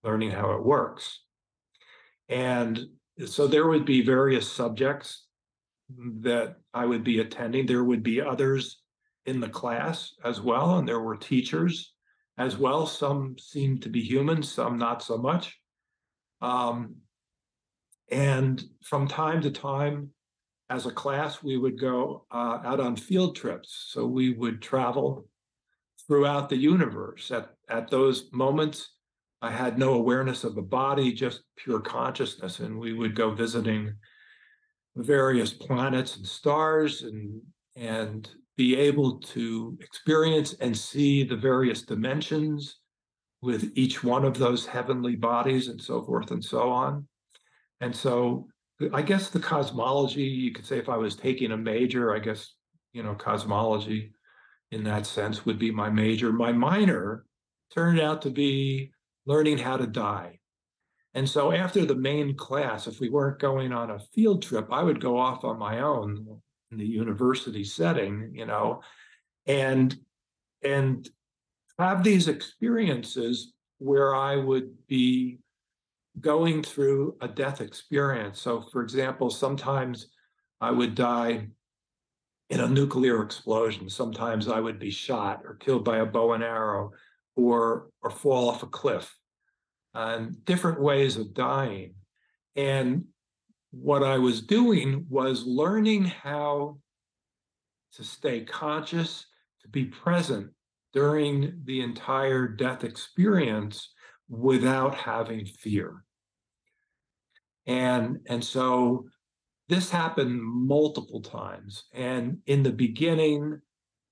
[0.03, 1.21] learning how it works.
[2.29, 2.79] And
[3.25, 5.25] so there would be various subjects
[6.21, 7.65] that I would be attending.
[7.65, 8.81] There would be others
[9.25, 11.93] in the class as well, and there were teachers
[12.37, 12.85] as well.
[12.85, 15.57] Some seemed to be human, some not so much.
[16.41, 16.97] Um,
[18.09, 20.11] And from time to time,
[20.69, 23.85] as a class, we would go uh, out on field trips.
[23.89, 25.27] So we would travel
[26.05, 27.31] throughout the universe.
[27.31, 28.93] At, at those moments,
[29.41, 32.59] I had no awareness of the body, just pure consciousness.
[32.59, 33.93] And we would go visiting
[34.95, 37.41] various planets and stars and,
[37.75, 42.79] and be able to experience and see the various dimensions
[43.41, 47.07] with each one of those heavenly bodies and so forth and so on.
[47.79, 48.47] And so
[48.93, 52.53] I guess the cosmology, you could say if I was taking a major, I guess,
[52.93, 54.13] you know, cosmology
[54.71, 56.31] in that sense would be my major.
[56.31, 57.25] My minor
[57.73, 58.91] turned out to be
[59.25, 60.39] learning how to die.
[61.13, 64.83] And so after the main class, if we weren't going on a field trip, I
[64.83, 68.81] would go off on my own in the university setting, you know,
[69.47, 69.97] and
[70.63, 71.09] and
[71.79, 75.39] have these experiences where I would be
[76.19, 78.41] going through a death experience.
[78.41, 80.07] So, for example, sometimes
[80.59, 81.47] I would die
[82.49, 83.89] in a nuclear explosion.
[83.89, 86.91] Sometimes I would be shot or killed by a bow and arrow
[87.35, 89.15] or or fall off a cliff.
[89.93, 91.95] And different ways of dying.
[92.55, 93.05] And
[93.71, 96.77] what I was doing was learning how
[97.93, 99.25] to stay conscious,
[99.61, 100.51] to be present
[100.93, 103.91] during the entire death experience
[104.29, 106.03] without having fear.
[107.67, 109.05] And, and so
[109.69, 111.83] this happened multiple times.
[111.93, 113.59] And in the beginning,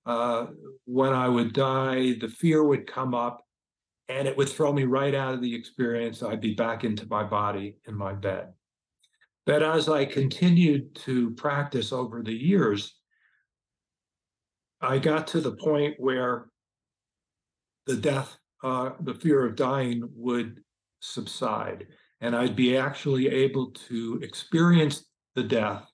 [0.05, 0.47] uh,
[0.85, 3.41] when I would die, the fear would come up
[4.09, 6.21] and it would throw me right out of the experience.
[6.21, 8.53] I'd be back into my body in my bed.
[9.45, 12.95] But as I continued to practice over the years,
[14.81, 16.47] I got to the point where
[17.85, 20.61] the death, uh, the fear of dying would
[20.99, 21.87] subside
[22.25, 25.87] and I'd be actually able to experience the death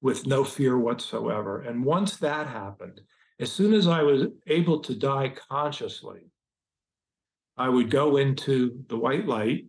[0.00, 1.60] with no fear whatsoever.
[1.60, 3.02] And once that happened,
[3.38, 6.30] as soon as I was able to die consciously,
[7.58, 9.66] I would go into the white light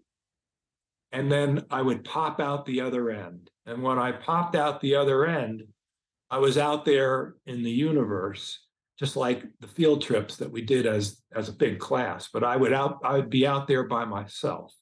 [1.11, 3.49] and then I would pop out the other end.
[3.65, 5.63] And when I popped out the other end,
[6.31, 8.57] I was out there in the universe,
[8.97, 12.29] just like the field trips that we did as as a big class.
[12.31, 14.73] But I would out I would be out there by myself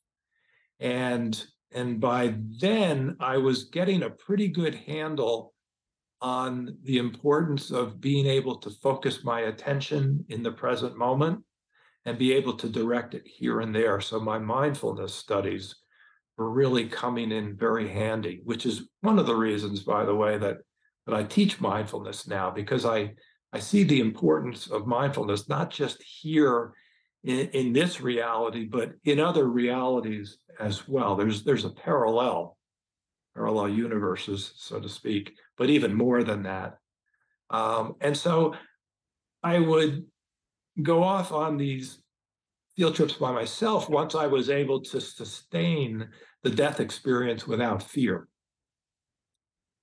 [0.80, 5.54] and and by then i was getting a pretty good handle
[6.22, 11.44] on the importance of being able to focus my attention in the present moment
[12.06, 14.02] and be able to direct it here and there.
[14.02, 15.76] So my mindfulness studies
[16.38, 20.38] were really coming in very handy which is one of the reasons by the way
[20.38, 20.58] that
[21.06, 23.12] that i teach mindfulness now because i
[23.54, 26.74] i see the importance of mindfulness not just here
[27.28, 31.16] in, in this reality, but in other realities as well.
[31.16, 32.58] There's there's a parallel,
[33.36, 36.78] parallel universes, so to speak, but even more than that.
[37.50, 38.56] Um, and so
[39.44, 40.06] I would
[40.82, 42.00] go off on these
[42.78, 46.08] field trips by myself once I was able to sustain
[46.44, 48.30] the death experience without fear.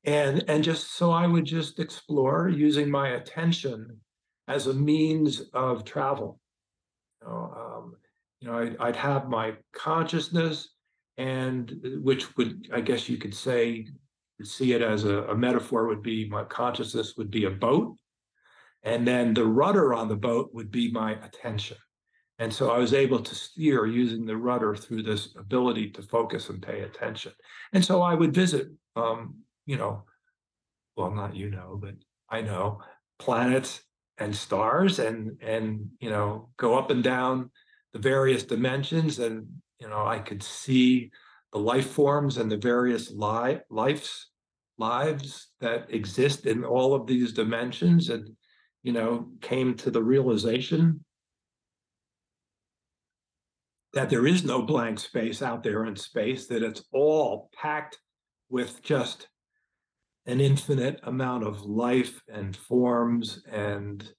[0.04, 4.00] And, and just so I would just explore using my attention
[4.46, 6.38] as a means of travel
[7.24, 7.96] know, um,
[8.40, 10.68] you know, I'd, I'd, have my consciousness,
[11.16, 13.86] and uh, which would, I guess, you could say,
[14.42, 17.96] see it as a, a metaphor would be my consciousness would be a boat,
[18.82, 21.76] and then the rudder on the boat would be my attention.
[22.38, 26.48] And so I was able to steer using the rudder through this ability to focus
[26.48, 27.32] and pay attention.
[27.72, 30.02] And so I would visit, um, you know,
[30.96, 31.94] well, not you know, but
[32.28, 32.80] I know
[33.18, 33.82] planets
[34.18, 37.50] and stars and and you know go up and down
[37.92, 39.18] the various dimensions.
[39.18, 39.46] And
[39.80, 41.10] you know i could see
[41.52, 44.30] the life forms and the various li- lives
[44.78, 48.28] lives that exist in all of these dimensions and
[48.82, 51.04] you know came to the realization
[53.92, 57.98] that there is no blank space out there in space that it's all packed
[58.48, 59.28] with just
[60.26, 64.12] an infinite amount of life and forms and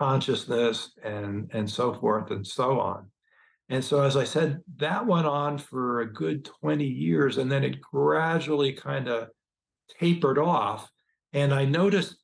[0.00, 3.10] consciousness and and so forth and so on.
[3.68, 7.64] And so as i said that went on for a good 20 years and then
[7.64, 9.28] it gradually kind of
[9.98, 10.88] tapered off.
[11.32, 12.16] And i noticed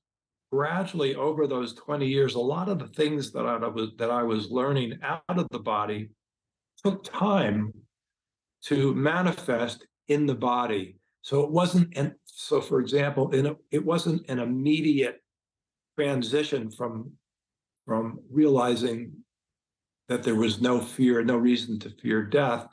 [0.53, 4.23] gradually over those 20 years a lot of the things that i was that i
[4.23, 6.09] was learning out of the body
[6.85, 7.73] took time
[8.65, 13.85] to manifest in the body so it wasn't, and so for example, in a, it
[13.85, 15.23] wasn't an immediate
[15.97, 17.13] transition from
[17.87, 19.13] from realizing
[20.09, 22.67] that there was no fear, no reason to fear death,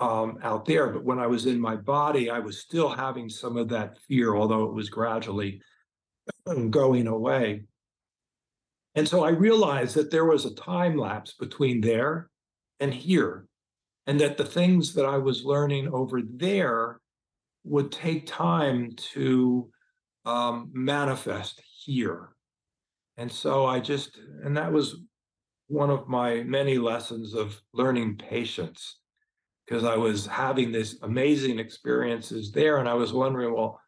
[0.00, 0.88] um, out there.
[0.88, 4.36] But when I was in my body, I was still having some of that fear,
[4.36, 5.60] although it was gradually
[6.70, 7.64] going away.
[8.94, 12.30] And so I realized that there was a time lapse between there
[12.80, 13.46] and here,
[14.06, 17.00] and that the things that I was learning over there
[17.68, 19.70] would take time to
[20.24, 22.30] um, manifest here.
[23.16, 24.96] And so I just, and that was
[25.68, 28.98] one of my many lessons of learning patience
[29.66, 32.78] because I was having these amazing experiences there.
[32.78, 33.80] And I was wondering, well,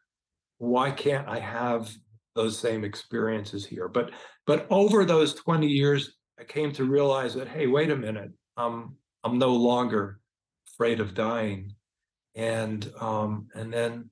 [0.59, 1.91] why can't I have
[2.35, 3.87] those same experiences here?
[3.87, 4.11] But
[4.45, 8.95] but over those 20 years, I came to realize that, hey, wait a minute, um,
[9.23, 10.19] I'm no longer
[10.73, 11.73] afraid of dying.
[12.35, 14.09] And um, and then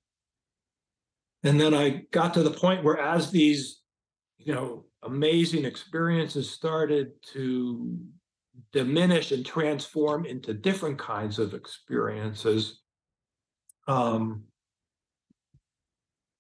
[1.44, 3.82] and then I got to the point where as these,
[4.38, 7.98] you know, amazing experiences started to
[8.74, 12.82] diminish and transform into different kinds of experiences.
[13.88, 14.44] Um,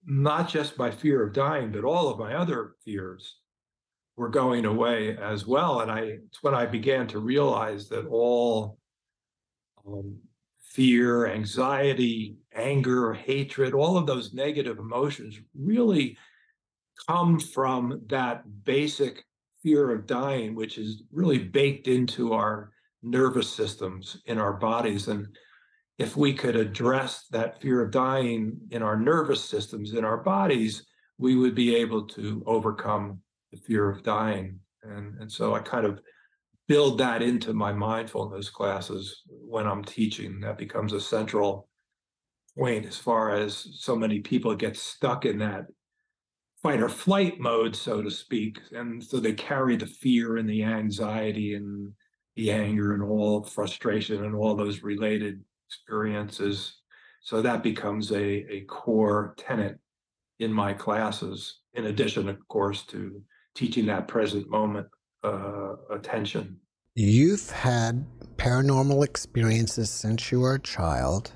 [0.05, 3.37] not just my fear of dying, but all of my other fears
[4.17, 5.79] were going away as well.
[5.79, 8.77] And I, it's when I began to realize that all
[9.87, 10.17] um,
[10.69, 16.17] fear, anxiety, anger, hatred, all of those negative emotions really
[17.07, 19.23] come from that basic
[19.63, 25.07] fear of dying, which is really baked into our nervous systems in our bodies.
[25.07, 25.27] And
[25.97, 30.85] if we could address that fear of dying in our nervous systems, in our bodies,
[31.17, 33.19] we would be able to overcome
[33.51, 34.59] the fear of dying.
[34.83, 35.99] And, and so I kind of
[36.69, 40.39] build that into my mindfulness classes when I'm teaching.
[40.39, 41.67] That becomes a central
[42.55, 45.65] point as far as so many people get stuck in that
[46.61, 48.59] fight or flight mode, so to speak.
[48.71, 51.91] And so they carry the fear and the anxiety and
[52.35, 56.77] the anger and all frustration and all those related experiences.
[57.21, 59.79] So that becomes a, a core tenet
[60.37, 63.23] in my classes, in addition, of course, to
[63.55, 64.85] teaching that present moment
[65.23, 66.59] uh, attention.
[66.95, 68.05] You've had
[68.37, 71.31] paranormal experiences since you were a child.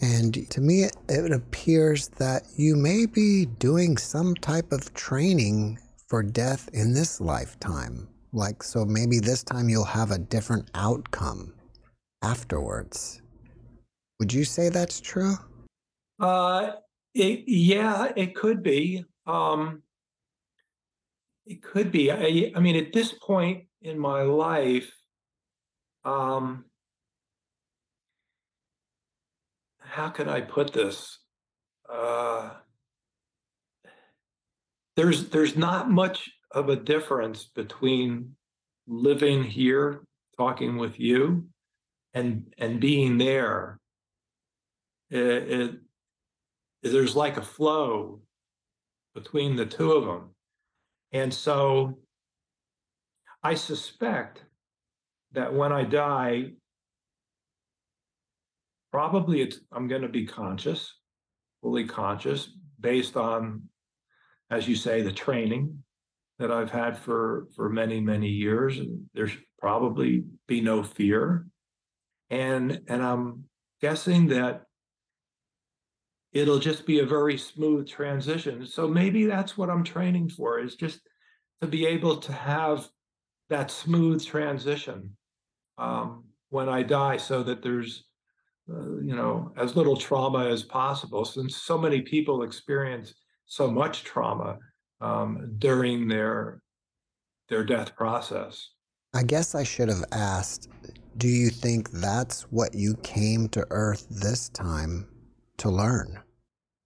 [0.00, 5.78] And to me, it appears that you may be doing some type of training
[6.08, 8.08] for death in this lifetime.
[8.32, 11.54] Like, so maybe this time you'll have a different outcome
[12.22, 13.22] afterwards.
[14.18, 15.36] Would you say that's true?
[16.18, 16.72] Uh,
[17.14, 19.04] it, yeah, it could be.
[19.26, 19.82] Um,
[21.46, 22.10] it could be.
[22.10, 24.92] I, I mean, at this point in my life,
[26.04, 26.64] um,
[29.78, 31.18] how can I put this?
[31.92, 32.50] Uh,
[34.96, 38.36] there's there's not much of a difference between
[38.86, 40.02] living here,
[40.36, 41.46] talking with you,
[42.14, 43.78] and and being there.
[45.10, 45.70] It, it,
[46.82, 48.22] there's like a flow
[49.14, 50.31] between the two of them,
[51.12, 51.98] and so
[53.42, 54.44] I suspect
[55.32, 56.52] that when I die,
[58.92, 60.98] probably it's i'm going to be conscious
[61.62, 63.62] fully conscious based on
[64.50, 65.82] as you say the training
[66.38, 71.46] that i've had for for many many years and there's probably be no fear.
[72.30, 73.44] And and i'm
[73.80, 74.62] guessing that
[76.32, 80.74] it'll just be a very smooth transition so maybe that's what i'm training for is
[80.74, 81.00] just
[81.60, 82.88] to be able to have
[83.48, 85.16] that smooth transition
[85.78, 88.04] um, when i die so that there's
[88.70, 93.14] uh, you know, as little trauma as possible, since so many people experience
[93.44, 94.56] so much trauma
[95.00, 96.62] um, during their
[97.48, 98.70] their death process.
[99.14, 100.68] I guess I should have asked,
[101.18, 105.06] do you think that's what you came to Earth this time
[105.62, 106.20] to learn?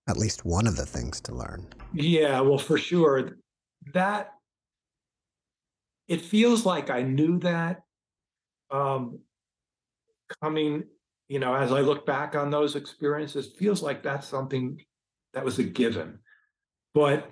[0.09, 1.69] At least one of the things to learn.
[1.93, 3.39] Yeah, well, for sure.
[3.93, 4.33] That
[6.09, 7.83] it feels like I knew that
[8.71, 9.21] um,
[10.43, 10.85] coming
[11.29, 14.81] you know, as I look back on those experiences, feels like that's something
[15.35, 16.21] that was a given.
[16.95, 17.31] But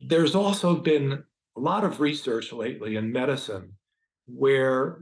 [0.00, 1.24] there's also been
[1.56, 3.72] a lot of research lately in medicine
[4.26, 5.00] where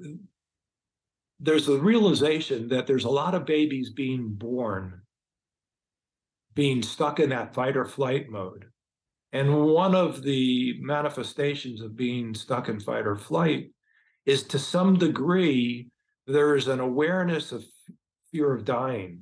[1.38, 5.02] there's a realization that there's a lot of babies being born
[6.56, 8.64] being stuck in that fight or flight mode.
[9.32, 13.70] And one of the manifestations of being stuck in fight or flight
[14.24, 15.90] is to some degree
[16.26, 17.64] there's an awareness of
[18.32, 19.20] fear of dying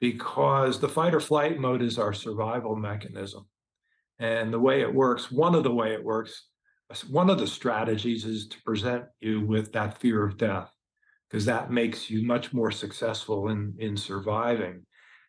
[0.00, 3.46] because the fight or flight mode is our survival mechanism.
[4.18, 6.48] And the way it works, one of the way it works,
[7.08, 10.70] one of the strategies is to present you with that fear of death.
[11.28, 14.84] Because that makes you much more successful in in surviving.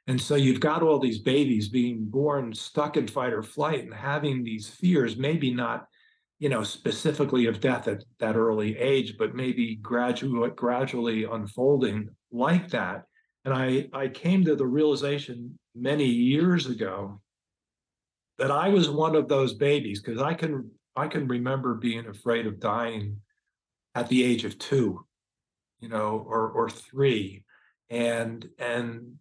[0.07, 3.93] And so you've got all these babies being born stuck in fight or flight and
[3.93, 5.85] having these fears, maybe not,
[6.39, 12.69] you know, specifically of death at that early age, but maybe gradually gradually unfolding like
[12.69, 13.03] that.
[13.43, 17.21] And I I came to the realization many years ago
[18.37, 22.47] that I was one of those babies because I can I can remember being afraid
[22.47, 23.17] of dying
[23.93, 25.05] at the age of two,
[25.79, 27.43] you know, or or three,
[27.89, 29.15] and and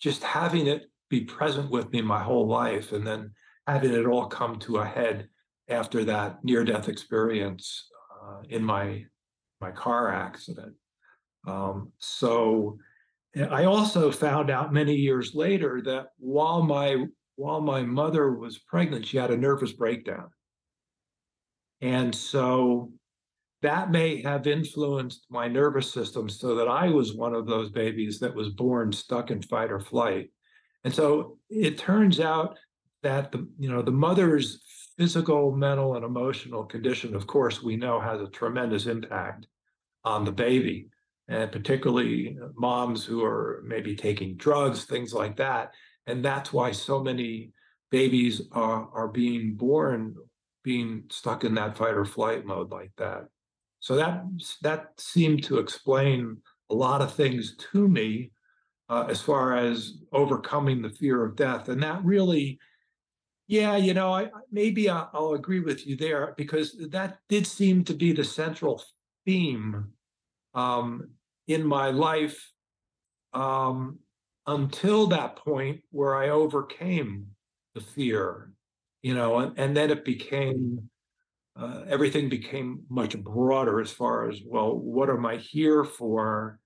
[0.00, 3.32] just having it be present with me my whole life, and then
[3.66, 5.28] having it all come to a head
[5.68, 7.88] after that near death experience
[8.22, 9.04] uh, in my
[9.60, 10.74] my car accident.
[11.46, 12.78] Um, so
[13.50, 17.04] I also found out many years later that while my
[17.36, 20.28] while my mother was pregnant, she had a nervous breakdown.
[21.80, 22.92] And so
[23.62, 28.20] that may have influenced my nervous system so that I was one of those babies
[28.20, 30.30] that was born stuck in fight or flight.
[30.84, 32.56] And so it turns out
[33.02, 34.60] that the you know the mother's
[34.96, 39.46] physical, mental, and emotional condition, of course, we know has a tremendous impact
[40.04, 40.88] on the baby,
[41.28, 45.72] and particularly moms who are maybe taking drugs, things like that.
[46.06, 47.52] And that's why so many
[47.90, 50.14] babies are, are being born
[50.64, 53.28] being stuck in that fight or flight mode like that.
[53.80, 54.24] So that
[54.62, 56.38] that seemed to explain
[56.70, 58.30] a lot of things to me
[58.88, 62.58] uh, as far as overcoming the fear of death, and that really,
[63.46, 67.84] yeah, you know, I maybe I'll, I'll agree with you there because that did seem
[67.84, 68.82] to be the central
[69.24, 69.92] theme
[70.54, 71.10] um,
[71.46, 72.52] in my life
[73.32, 73.98] um,
[74.46, 77.26] until that point where I overcame
[77.74, 78.52] the fear
[79.02, 80.88] you know, and, and then it became
[81.58, 86.60] uh, everything became much broader as far as well, what am I here for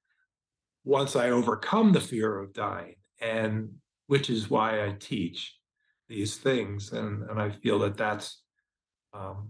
[0.84, 2.96] once I overcome the fear of dying?
[3.20, 3.70] And
[4.06, 5.56] which is why I teach
[6.08, 6.92] these things.
[6.92, 8.42] And, and I feel that that's
[9.14, 9.48] um,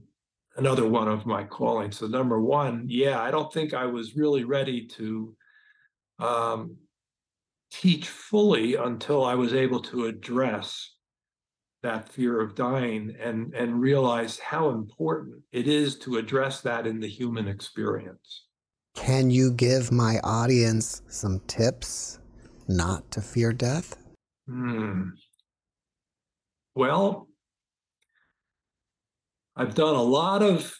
[0.57, 1.99] another one of my callings.
[1.99, 5.36] So, number one, yeah, I don't think I was really ready to
[6.20, 6.76] um,
[7.72, 10.91] teach fully until I was able to address
[11.83, 17.01] that fear of dying and and realize how important it is to address that in
[17.01, 18.47] the human experience.
[18.95, 22.20] Can you give my audience some tips
[22.68, 23.97] not to fear death?
[24.47, 25.11] Hmm.
[26.74, 27.28] Well,
[29.57, 30.74] I've done a lot of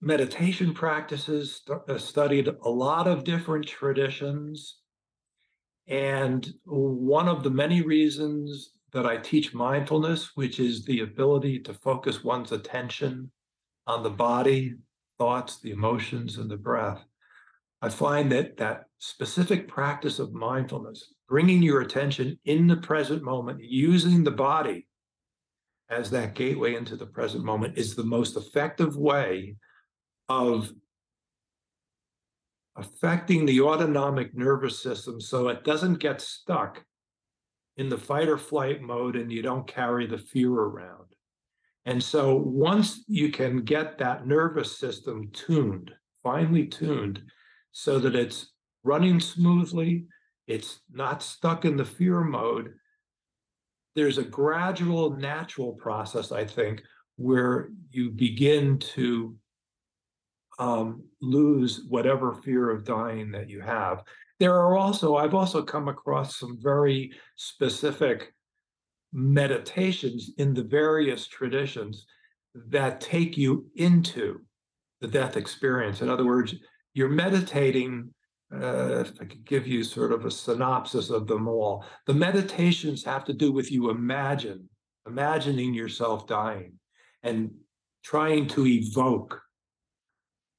[0.00, 4.78] meditation practices, st- studied a lot of different traditions.
[5.86, 11.74] And one of the many reasons that I teach mindfulness, which is the ability to
[11.74, 13.30] focus one's attention
[13.86, 14.74] on the body,
[15.18, 17.02] thoughts, the emotions, and the breath.
[17.80, 23.60] I find that that specific practice of mindfulness, bringing your attention in the present moment,
[23.62, 24.86] using the body
[25.90, 29.56] as that gateway into the present moment, is the most effective way
[30.28, 30.72] of
[32.76, 36.82] affecting the autonomic nervous system so it doesn't get stuck
[37.76, 41.06] in the fight or flight mode and you don't carry the fear around.
[41.84, 45.90] And so once you can get that nervous system tuned,
[46.22, 47.22] finely tuned,
[47.72, 48.52] so that it's
[48.84, 50.04] running smoothly,
[50.46, 52.74] it's not stuck in the fear mode,
[53.94, 56.82] there's a gradual, natural process, I think,
[57.16, 59.36] where you begin to
[60.58, 64.02] um, lose whatever fear of dying that you have.
[64.42, 68.34] There are also, I've also come across some very specific
[69.12, 72.04] meditations in the various traditions
[72.52, 74.40] that take you into
[75.00, 76.02] the death experience.
[76.02, 76.56] In other words,
[76.92, 78.12] you're meditating.
[78.52, 83.04] Uh, if I could give you sort of a synopsis of them all, the meditations
[83.04, 84.68] have to do with you imagine,
[85.06, 86.80] imagining yourself dying
[87.22, 87.52] and
[88.02, 89.40] trying to evoke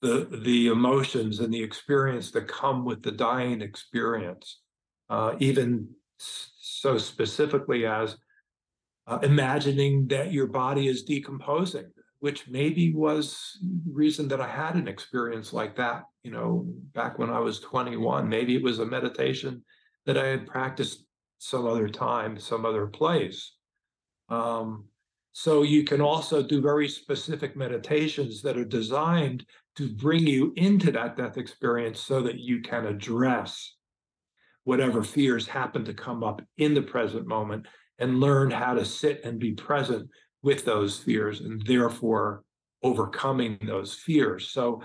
[0.03, 4.59] the the emotions and the experience that come with the dying experience,
[5.09, 5.87] uh, even
[6.17, 8.17] so specifically as
[9.07, 11.89] uh, imagining that your body is decomposing,
[12.19, 16.03] which maybe was the reason that I had an experience like that.
[16.23, 19.63] You know, back when I was 21, maybe it was a meditation
[20.05, 21.05] that I had practiced
[21.39, 23.53] some other time, some other place.
[24.27, 24.85] Um,
[25.31, 29.45] so you can also do very specific meditations that are designed
[29.75, 33.75] to bring you into that death experience so that you can address
[34.63, 37.65] whatever fears happen to come up in the present moment
[37.99, 40.09] and learn how to sit and be present
[40.41, 42.43] with those fears and therefore
[42.83, 44.49] overcoming those fears.
[44.49, 44.81] So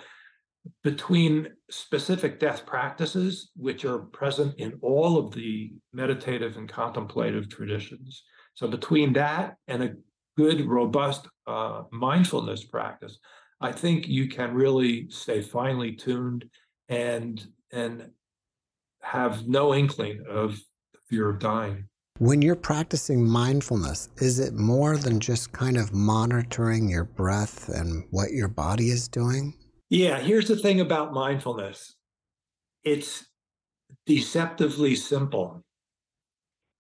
[0.83, 8.25] between specific death practices, which are present in all of the meditative and contemplative traditions.
[8.55, 9.95] So, between that and a
[10.37, 13.19] good, robust uh, mindfulness practice,
[13.61, 16.45] I think you can really stay finely tuned
[16.89, 18.11] and and
[19.03, 20.59] have no inkling of
[20.93, 21.89] the fear of dying.
[22.19, 28.05] When you're practicing mindfulness, is it more than just kind of monitoring your breath and
[28.11, 29.55] what your body is doing?
[29.89, 31.95] Yeah, here's the thing about mindfulness
[32.85, 33.27] it's
[34.07, 35.65] deceptively simple.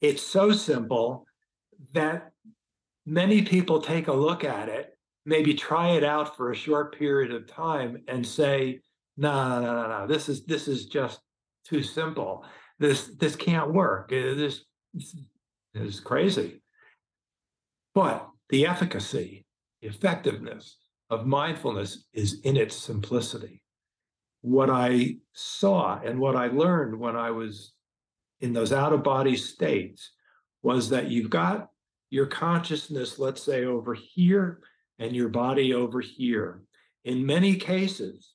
[0.00, 1.26] It's so simple
[1.92, 2.30] that
[3.06, 4.97] many people take a look at it,
[5.28, 8.80] maybe try it out for a short period of time and say,
[9.18, 11.20] no, no, no, no, no, this is this is just
[11.64, 12.44] too simple.
[12.78, 14.10] This this can't work.
[14.12, 14.64] Uh, this,
[15.74, 16.62] is crazy.
[17.94, 19.44] But the efficacy,
[19.82, 20.76] the effectiveness,
[21.10, 23.62] of mindfulness is in its simplicity.
[24.40, 27.74] What I saw and what I learned when I was
[28.40, 30.10] in those out of body states
[30.62, 31.68] was that you've got
[32.10, 34.60] your consciousness, let's say, over here
[34.98, 36.62] and your body over here.
[37.04, 38.32] In many cases,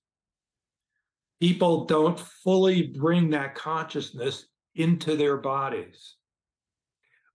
[1.39, 4.45] people don't fully bring that consciousness
[4.76, 6.16] into their bodies,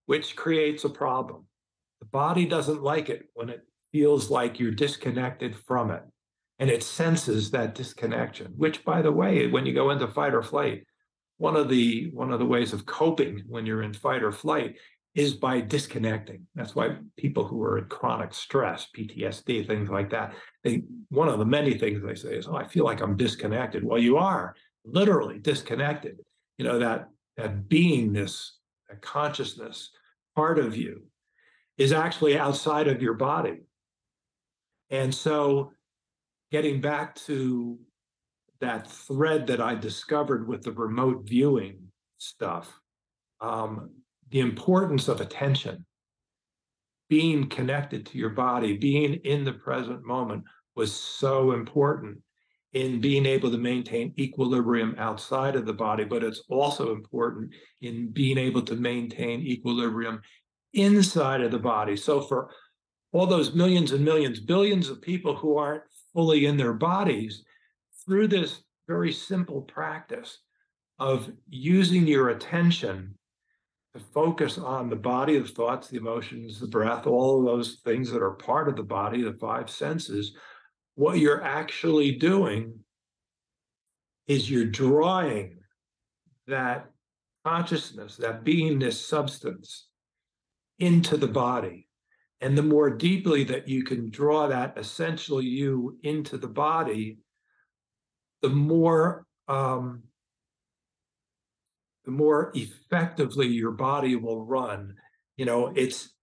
[0.06, 1.46] which creates a problem.
[2.00, 3.60] The body doesn't like it when it
[3.92, 6.02] feels like you're disconnected from it
[6.58, 10.42] and it senses that disconnection which by the way when you go into fight or
[10.42, 10.84] flight
[11.38, 14.76] one of the one of the ways of coping when you're in fight or flight
[15.18, 16.46] is by disconnecting.
[16.54, 21.40] That's why people who are in chronic stress ptsd things like that they one of
[21.40, 23.82] the many things they say is oh i feel like i'm disconnected.
[23.82, 24.54] Well you are
[24.84, 26.18] literally disconnected.
[26.56, 28.50] You know that that beingness
[28.88, 29.90] that consciousness
[30.36, 31.02] part of you
[31.78, 33.58] is actually outside of your body.
[34.90, 35.72] And so,
[36.52, 37.78] getting back to
[38.60, 41.78] that thread that I discovered with the remote viewing
[42.18, 42.80] stuff,
[43.40, 43.90] um,
[44.30, 45.84] the importance of attention,
[47.08, 50.44] being connected to your body, being in the present moment
[50.76, 52.18] was so important
[52.74, 57.50] in being able to maintain equilibrium outside of the body, but it's also important
[57.80, 60.20] in being able to maintain equilibrium
[60.74, 61.96] inside of the body.
[61.96, 62.50] So for
[63.12, 67.42] all those millions and millions, billions of people who aren't fully in their bodies
[68.04, 70.38] through this very simple practice
[70.98, 73.17] of using your attention
[73.94, 78.10] to focus on the body, the thoughts, the emotions, the breath, all of those things
[78.10, 80.36] that are part of the body, the five senses,
[80.94, 82.74] what you're actually doing
[84.26, 85.58] is you're drawing
[86.46, 86.90] that
[87.44, 89.88] consciousness, that beingness substance
[90.78, 91.88] into the body.
[92.40, 97.18] And the more deeply that you can draw that essential you into the body,
[98.42, 100.02] the more um,
[102.08, 104.94] the more effectively your body will run.
[105.36, 106.14] You know, it's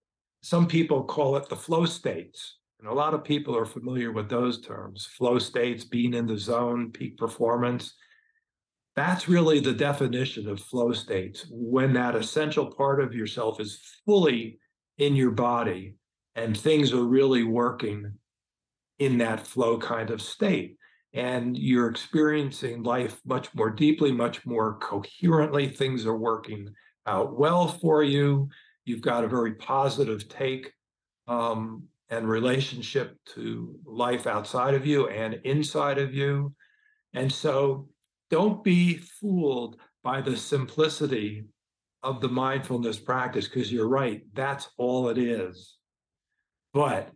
[0.42, 2.56] some people call it the flow states.
[2.80, 6.36] And a lot of people are familiar with those terms flow states, being in the
[6.36, 7.94] zone, peak performance.
[8.96, 14.58] That's really the definition of flow states when that essential part of yourself is fully
[14.98, 15.94] in your body
[16.34, 18.12] and things are really working
[18.98, 20.78] in that flow kind of state.
[21.16, 25.66] And you're experiencing life much more deeply, much more coherently.
[25.66, 26.68] Things are working
[27.06, 28.50] out well for you.
[28.84, 30.72] You've got a very positive take
[31.26, 36.54] um, and relationship to life outside of you and inside of you.
[37.14, 37.88] And so
[38.30, 41.46] don't be fooled by the simplicity
[42.02, 45.76] of the mindfulness practice, because you're right, that's all it is.
[46.74, 47.10] But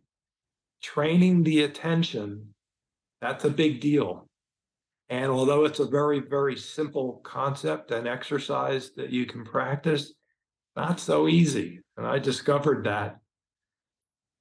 [0.82, 2.54] training the attention,
[3.20, 4.28] that's a big deal.
[5.08, 10.14] And although it's a very, very simple concept and exercise that you can practice,
[10.76, 11.80] not so easy.
[11.96, 13.18] And I discovered that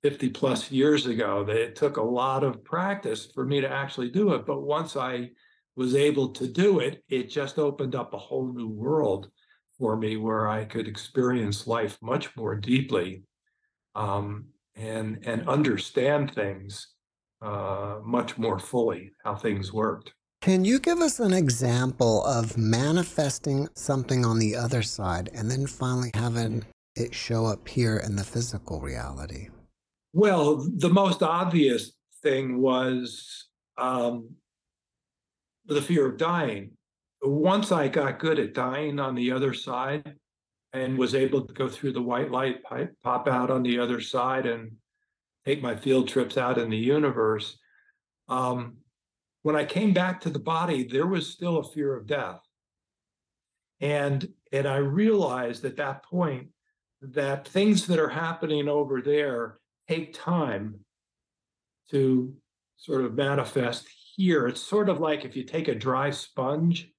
[0.04, 4.12] 50 plus years ago that it took a lot of practice for me to actually
[4.12, 4.46] do it.
[4.46, 5.32] But once I
[5.76, 9.30] was able to do it, it just opened up a whole new world
[9.78, 13.24] for me where I could experience life much more deeply.
[13.96, 14.46] Um,
[14.80, 16.88] and and understand things
[17.42, 20.14] uh, much more fully how things worked.
[20.42, 25.68] Can you give us an example of manifesting something on the other side and then
[25.68, 26.66] finally having
[26.96, 29.50] it show up here in the physical reality?
[30.14, 31.92] Well, the most obvious
[32.24, 34.30] thing was um,
[35.66, 36.72] the fear of dying.
[37.22, 40.16] Once I got good at dying on the other side,
[40.74, 44.00] and was able to go through the white light pipe, pop out on the other
[44.00, 44.72] side, and
[45.46, 47.58] take my field trips out in the universe.
[48.28, 48.78] Um,
[49.42, 52.42] when I came back to the body, there was still a fear of death.
[53.82, 56.50] And, and I realized at that point
[57.02, 60.82] that things that are happening over there take time
[61.92, 62.34] to
[62.78, 64.48] sort of manifest here.
[64.48, 66.92] It's sort of like if you take a dry sponge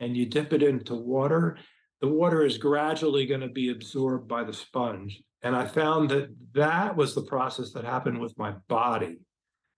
[0.00, 1.58] and you dip it into water,
[2.00, 5.22] the water is gradually going to be absorbed by the sponge.
[5.42, 9.18] And I found that that was the process that happened with my body.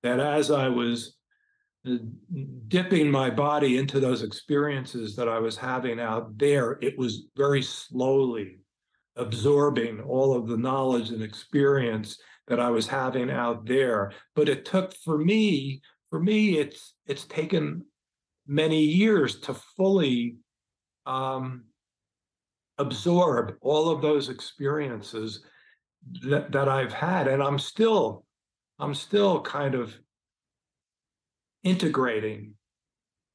[0.02, 1.16] That as I was
[1.86, 1.96] uh,
[2.68, 7.62] dipping my body into those experiences that I was having out there, it was very
[7.62, 8.58] slowly
[9.16, 14.12] absorbing all of the knowledge and experience that I was having out there.
[14.34, 17.84] But it took for me, for me, it's it's taken
[18.46, 20.36] many years to fully
[21.06, 21.64] um,
[22.78, 25.44] absorb all of those experiences
[26.22, 27.28] that, that I've had.
[27.28, 28.24] And I'm still,
[28.78, 29.94] I'm still kind of
[31.62, 32.54] integrating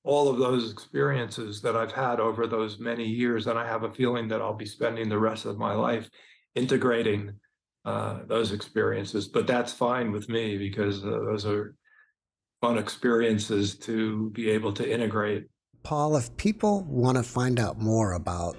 [0.03, 3.47] all of those experiences that I've had over those many years.
[3.47, 6.09] And I have a feeling that I'll be spending the rest of my life
[6.53, 7.33] integrating
[7.85, 9.27] uh, those experiences.
[9.27, 11.75] But that's fine with me because uh, those are
[12.61, 15.45] fun experiences to be able to integrate.
[15.83, 18.57] Paul, if people want to find out more about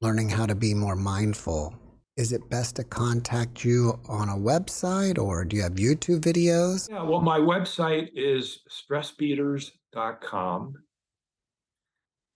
[0.00, 1.74] learning how to be more mindful,
[2.16, 6.88] is it best to contact you on a website or do you have YouTube videos?
[6.88, 10.74] Yeah, well, my website is stressbeaters.com.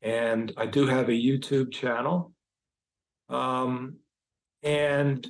[0.03, 2.33] And I do have a YouTube channel.
[3.29, 3.97] Um,
[4.63, 5.27] and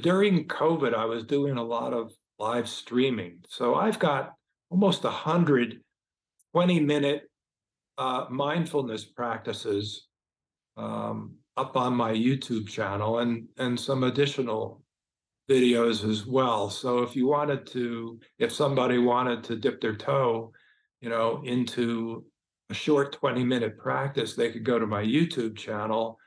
[0.00, 3.40] during COVID, I was doing a lot of live streaming.
[3.48, 4.34] So I've got
[4.70, 5.80] almost a hundred
[6.52, 7.22] 20 minute
[7.98, 10.06] uh, mindfulness practices
[10.76, 14.82] um, up on my YouTube channel and and some additional
[15.50, 16.70] videos as well.
[16.70, 20.52] So if you wanted to, if somebody wanted to dip their toe,
[21.00, 22.24] you know, into
[22.70, 26.18] a short 20 minute practice, they could go to my YouTube channel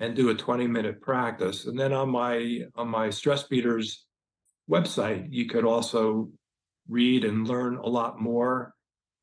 [0.00, 1.66] and do a 20 minute practice.
[1.66, 4.04] And then on my on my stress beaters
[4.68, 6.28] website, you could also
[6.88, 8.74] read and learn a lot more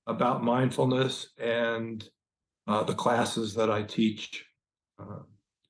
[0.07, 2.07] about mindfulness and
[2.67, 4.45] uh, the classes that I teach,
[4.99, 5.19] uh,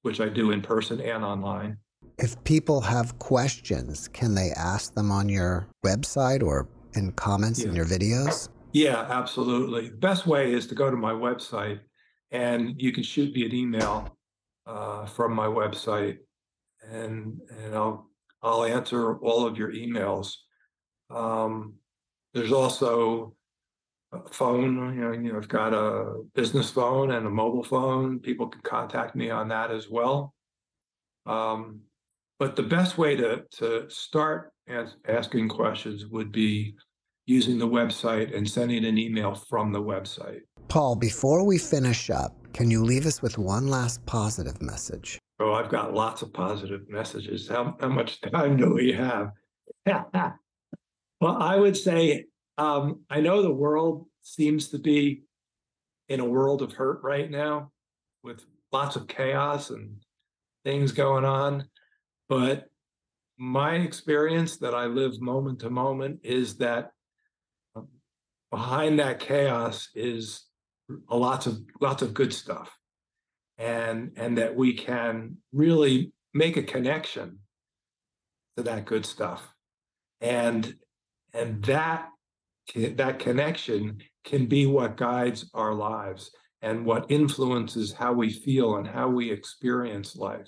[0.02, 1.78] which I do in person and online.
[2.18, 7.70] If people have questions, can they ask them on your website or in comments yeah.
[7.70, 8.50] in your videos?
[8.74, 9.90] Yeah, absolutely.
[9.90, 11.80] The best way is to go to my website
[12.32, 14.18] and you can shoot me an email
[14.66, 16.18] uh, from my website
[16.88, 18.10] and and I'll
[18.42, 20.36] I'll answer all of your emails.
[21.10, 21.76] Um,
[22.34, 23.36] there's also
[24.32, 28.20] phone, you know, you know, I've got a business phone and a mobile phone.
[28.20, 30.34] People can contact me on that as well.
[31.26, 31.82] Um,
[32.40, 36.76] but the best way to to start as, asking questions would be
[37.26, 40.42] using the website and sending an email from the website.
[40.68, 45.20] Paul, before we finish up, can you leave us with one last positive message?
[45.40, 47.48] Oh, I've got lots of positive messages.
[47.48, 49.32] How, how much time do we have?
[49.86, 52.26] well, I would say
[52.60, 55.24] um, I know the world seems to be
[56.10, 57.72] in a world of hurt right now
[58.22, 58.44] with
[58.74, 59.96] lots of chaos and
[60.66, 61.70] things going on.
[62.28, 62.66] But
[63.38, 66.92] my experience that I live moment to moment is that
[67.78, 67.88] um,
[68.52, 70.44] behind that chaos is
[71.10, 72.76] a lots of lots of good stuff
[73.58, 77.40] and and that we can really make a connection
[78.58, 79.54] to that good stuff
[80.20, 80.76] and
[81.34, 82.10] and that
[82.76, 88.88] that connection can be what guides our lives and what influences how we feel and
[88.88, 90.48] how we experience life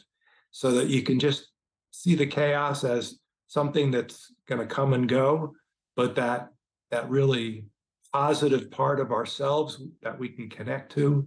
[0.51, 1.47] so that you can just
[1.91, 5.53] see the chaos as something that's going to come and go
[5.95, 6.49] but that
[6.89, 7.65] that really
[8.13, 11.25] positive part of ourselves that we can connect to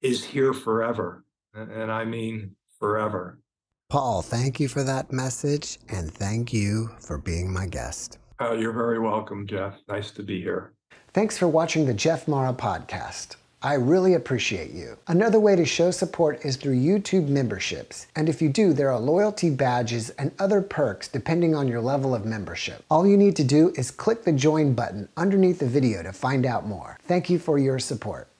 [0.00, 1.24] is here forever.
[1.54, 3.38] And I mean forever.
[3.90, 8.18] Paul, thank you for that message and thank you for being my guest.
[8.44, 9.76] Oh, you're very welcome, Jeff.
[9.88, 10.72] Nice to be here.
[11.12, 13.36] Thanks for watching the Jeff Mara podcast.
[13.62, 14.98] I really appreciate you.
[15.06, 18.08] Another way to show support is through YouTube memberships.
[18.16, 22.16] And if you do, there are loyalty badges and other perks depending on your level
[22.16, 22.84] of membership.
[22.90, 26.44] All you need to do is click the join button underneath the video to find
[26.44, 26.98] out more.
[27.04, 28.31] Thank you for your support.